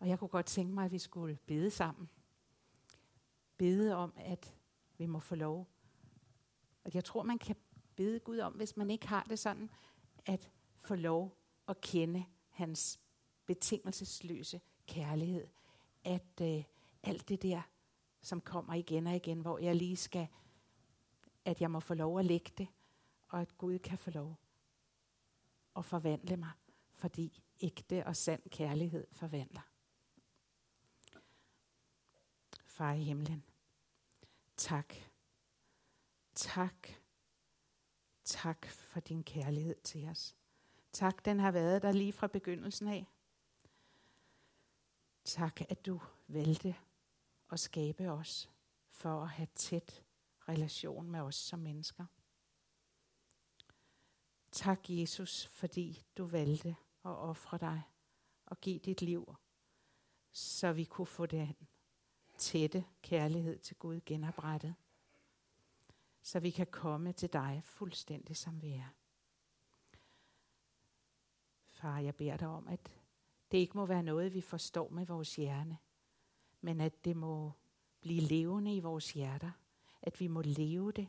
Og 0.00 0.08
jeg 0.08 0.18
kunne 0.18 0.28
godt 0.28 0.46
tænke 0.46 0.74
mig, 0.74 0.84
at 0.84 0.92
vi 0.92 0.98
skulle 0.98 1.38
bede 1.46 1.70
sammen. 1.70 2.10
Bede 3.56 3.94
om, 3.94 4.12
at 4.16 4.54
vi 4.98 5.06
må 5.06 5.18
få 5.18 5.34
lov. 5.34 5.68
Og 6.84 6.94
jeg 6.94 7.04
tror, 7.04 7.22
man 7.22 7.38
kan 7.38 7.56
bede 8.00 8.20
Gud 8.20 8.38
om, 8.38 8.52
hvis 8.52 8.76
man 8.76 8.90
ikke 8.90 9.08
har 9.08 9.22
det 9.22 9.38
sådan, 9.38 9.70
at 10.26 10.50
få 10.80 10.94
lov 10.94 11.38
at 11.68 11.80
kende 11.80 12.24
hans 12.48 13.00
betingelsesløse 13.46 14.60
kærlighed. 14.86 15.46
At 16.04 16.40
øh, 16.42 16.64
alt 17.02 17.28
det 17.28 17.42
der, 17.42 17.62
som 18.20 18.40
kommer 18.40 18.74
igen 18.74 19.06
og 19.06 19.16
igen, 19.16 19.40
hvor 19.40 19.58
jeg 19.58 19.76
lige 19.76 19.96
skal, 19.96 20.28
at 21.44 21.60
jeg 21.60 21.70
må 21.70 21.80
få 21.80 21.94
lov 21.94 22.18
at 22.18 22.24
lægge 22.24 22.50
det, 22.58 22.68
og 23.28 23.40
at 23.40 23.58
Gud 23.58 23.78
kan 23.78 23.98
få 23.98 24.10
lov 24.10 24.36
at 25.76 25.84
forvandle 25.84 26.36
mig, 26.36 26.50
fordi 26.94 27.42
ægte 27.60 28.06
og 28.06 28.16
sand 28.16 28.42
kærlighed 28.50 29.06
forvandler. 29.12 29.68
Far 32.66 32.92
i 32.92 33.02
himlen, 33.02 33.44
tak. 34.56 34.94
Tak. 36.34 36.99
Tak 38.30 38.66
for 38.66 39.00
din 39.00 39.24
kærlighed 39.24 39.74
til 39.84 40.08
os. 40.08 40.36
Tak, 40.92 41.24
den 41.24 41.40
har 41.40 41.50
været 41.50 41.82
der 41.82 41.92
lige 41.92 42.12
fra 42.12 42.26
begyndelsen 42.26 42.88
af. 42.88 43.06
Tak, 45.24 45.60
at 45.68 45.86
du 45.86 46.00
valgte 46.28 46.74
at 47.52 47.60
skabe 47.60 48.10
os 48.10 48.50
for 48.88 49.22
at 49.22 49.28
have 49.28 49.48
tæt 49.54 50.04
relation 50.48 51.10
med 51.10 51.20
os 51.20 51.34
som 51.34 51.58
mennesker. 51.58 52.06
Tak, 54.52 54.80
Jesus, 54.88 55.46
fordi 55.46 56.04
du 56.16 56.24
valgte 56.26 56.68
at 57.04 57.10
ofre 57.10 57.58
dig 57.58 57.82
og 58.46 58.60
give 58.60 58.78
dit 58.78 59.02
liv, 59.02 59.34
så 60.32 60.72
vi 60.72 60.84
kunne 60.84 61.06
få 61.06 61.26
den 61.26 61.56
tætte 62.38 62.84
kærlighed 63.02 63.58
til 63.58 63.76
Gud 63.76 64.00
genoprettet. 64.06 64.74
Så 66.22 66.40
vi 66.40 66.50
kan 66.50 66.66
komme 66.66 67.12
til 67.12 67.32
dig 67.32 67.60
fuldstændig 67.64 68.36
som 68.36 68.62
vi 68.62 68.72
er. 68.72 68.88
Far, 71.68 71.98
jeg 71.98 72.14
beder 72.14 72.36
dig 72.36 72.48
om, 72.48 72.68
at 72.68 73.00
det 73.50 73.58
ikke 73.58 73.76
må 73.76 73.86
være 73.86 74.02
noget, 74.02 74.34
vi 74.34 74.40
forstår 74.40 74.88
med 74.88 75.06
vores 75.06 75.36
hjerne, 75.36 75.78
men 76.60 76.80
at 76.80 77.04
det 77.04 77.16
må 77.16 77.52
blive 78.00 78.20
levende 78.20 78.76
i 78.76 78.80
vores 78.80 79.12
hjerter. 79.12 79.50
At 80.02 80.20
vi 80.20 80.26
må 80.26 80.40
leve 80.40 80.92
det. 80.92 81.08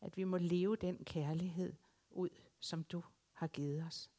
At 0.00 0.16
vi 0.16 0.24
må 0.24 0.36
leve 0.36 0.76
den 0.76 1.04
kærlighed 1.04 1.76
ud, 2.10 2.28
som 2.58 2.84
du 2.84 3.02
har 3.32 3.46
givet 3.46 3.82
os. 3.82 4.10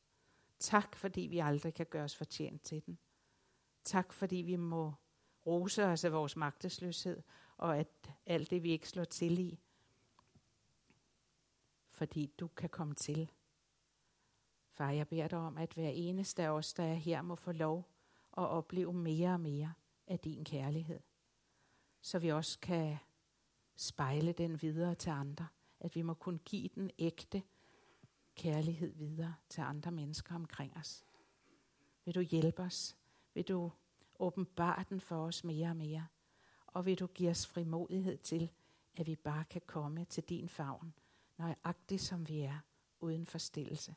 Tak, 0.59 0.95
fordi 0.95 1.21
vi 1.21 1.39
aldrig 1.39 1.73
kan 1.73 1.85
gøre 1.85 2.03
os 2.03 2.15
fortjent 2.15 2.61
til 2.61 2.85
den. 2.85 2.99
Tak, 3.83 4.13
fordi 4.13 4.35
vi 4.35 4.55
må 4.55 4.93
rose 5.45 5.85
os 5.85 6.03
af 6.03 6.11
vores 6.11 6.35
magtesløshed, 6.35 7.23
og 7.57 7.77
at 7.77 8.11
alt 8.25 8.49
det, 8.49 8.63
vi 8.63 8.71
ikke 8.71 8.89
slår 8.89 9.03
til 9.03 9.39
i, 9.39 9.59
fordi 12.01 12.25
du 12.39 12.47
kan 12.47 12.69
komme 12.69 12.93
til. 12.93 13.31
Far, 14.69 14.91
jeg 14.91 15.07
beder 15.07 15.27
dig 15.27 15.39
om, 15.39 15.57
at 15.57 15.73
hver 15.73 15.89
eneste 15.89 16.43
af 16.43 16.49
os, 16.49 16.73
der 16.73 16.83
er 16.83 16.93
her, 16.93 17.21
må 17.21 17.35
få 17.35 17.51
lov 17.51 17.77
at 18.37 18.43
opleve 18.43 18.93
mere 18.93 19.33
og 19.33 19.39
mere 19.39 19.73
af 20.07 20.19
din 20.19 20.43
kærlighed. 20.43 20.99
Så 22.01 22.19
vi 22.19 22.31
også 22.31 22.59
kan 22.59 22.97
spejle 23.75 24.31
den 24.31 24.61
videre 24.61 24.95
til 24.95 25.09
andre. 25.09 25.47
At 25.79 25.95
vi 25.95 26.01
må 26.01 26.13
kunne 26.13 26.39
give 26.39 26.69
den 26.75 26.91
ægte 26.99 27.43
kærlighed 28.35 28.93
videre 28.93 29.35
til 29.49 29.61
andre 29.61 29.91
mennesker 29.91 30.35
omkring 30.35 30.77
os. 30.77 31.03
Vil 32.05 32.15
du 32.15 32.21
hjælpe 32.21 32.61
os? 32.61 32.97
Vil 33.33 33.47
du 33.47 33.71
åbenbare 34.19 34.85
den 34.89 35.01
for 35.01 35.25
os 35.25 35.43
mere 35.43 35.69
og 35.69 35.75
mere? 35.75 36.07
Og 36.67 36.85
vil 36.85 36.99
du 36.99 37.07
give 37.07 37.29
os 37.29 37.47
frimodighed 37.47 38.17
til, 38.17 38.51
at 38.97 39.07
vi 39.07 39.15
bare 39.15 39.43
kan 39.43 39.61
komme 39.65 40.05
til 40.05 40.23
din 40.23 40.49
favn, 40.49 40.93
nøjagtigt 41.41 42.01
som 42.01 42.27
vi 42.27 42.39
er, 42.41 42.59
uden 42.99 43.25
forstillelse. 43.25 43.95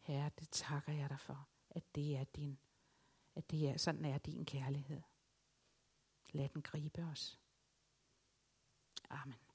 Herre, 0.00 0.30
det 0.38 0.50
takker 0.50 0.92
jeg 0.92 1.10
dig 1.10 1.20
for, 1.20 1.48
at 1.70 1.94
det 1.94 2.16
er 2.16 2.24
din, 2.24 2.58
at 3.34 3.50
det 3.50 3.68
er, 3.68 3.76
sådan 3.76 4.04
er 4.04 4.18
din 4.18 4.44
kærlighed. 4.44 5.02
Lad 6.32 6.48
den 6.48 6.62
gribe 6.62 7.02
os. 7.02 7.40
Amen. 9.10 9.45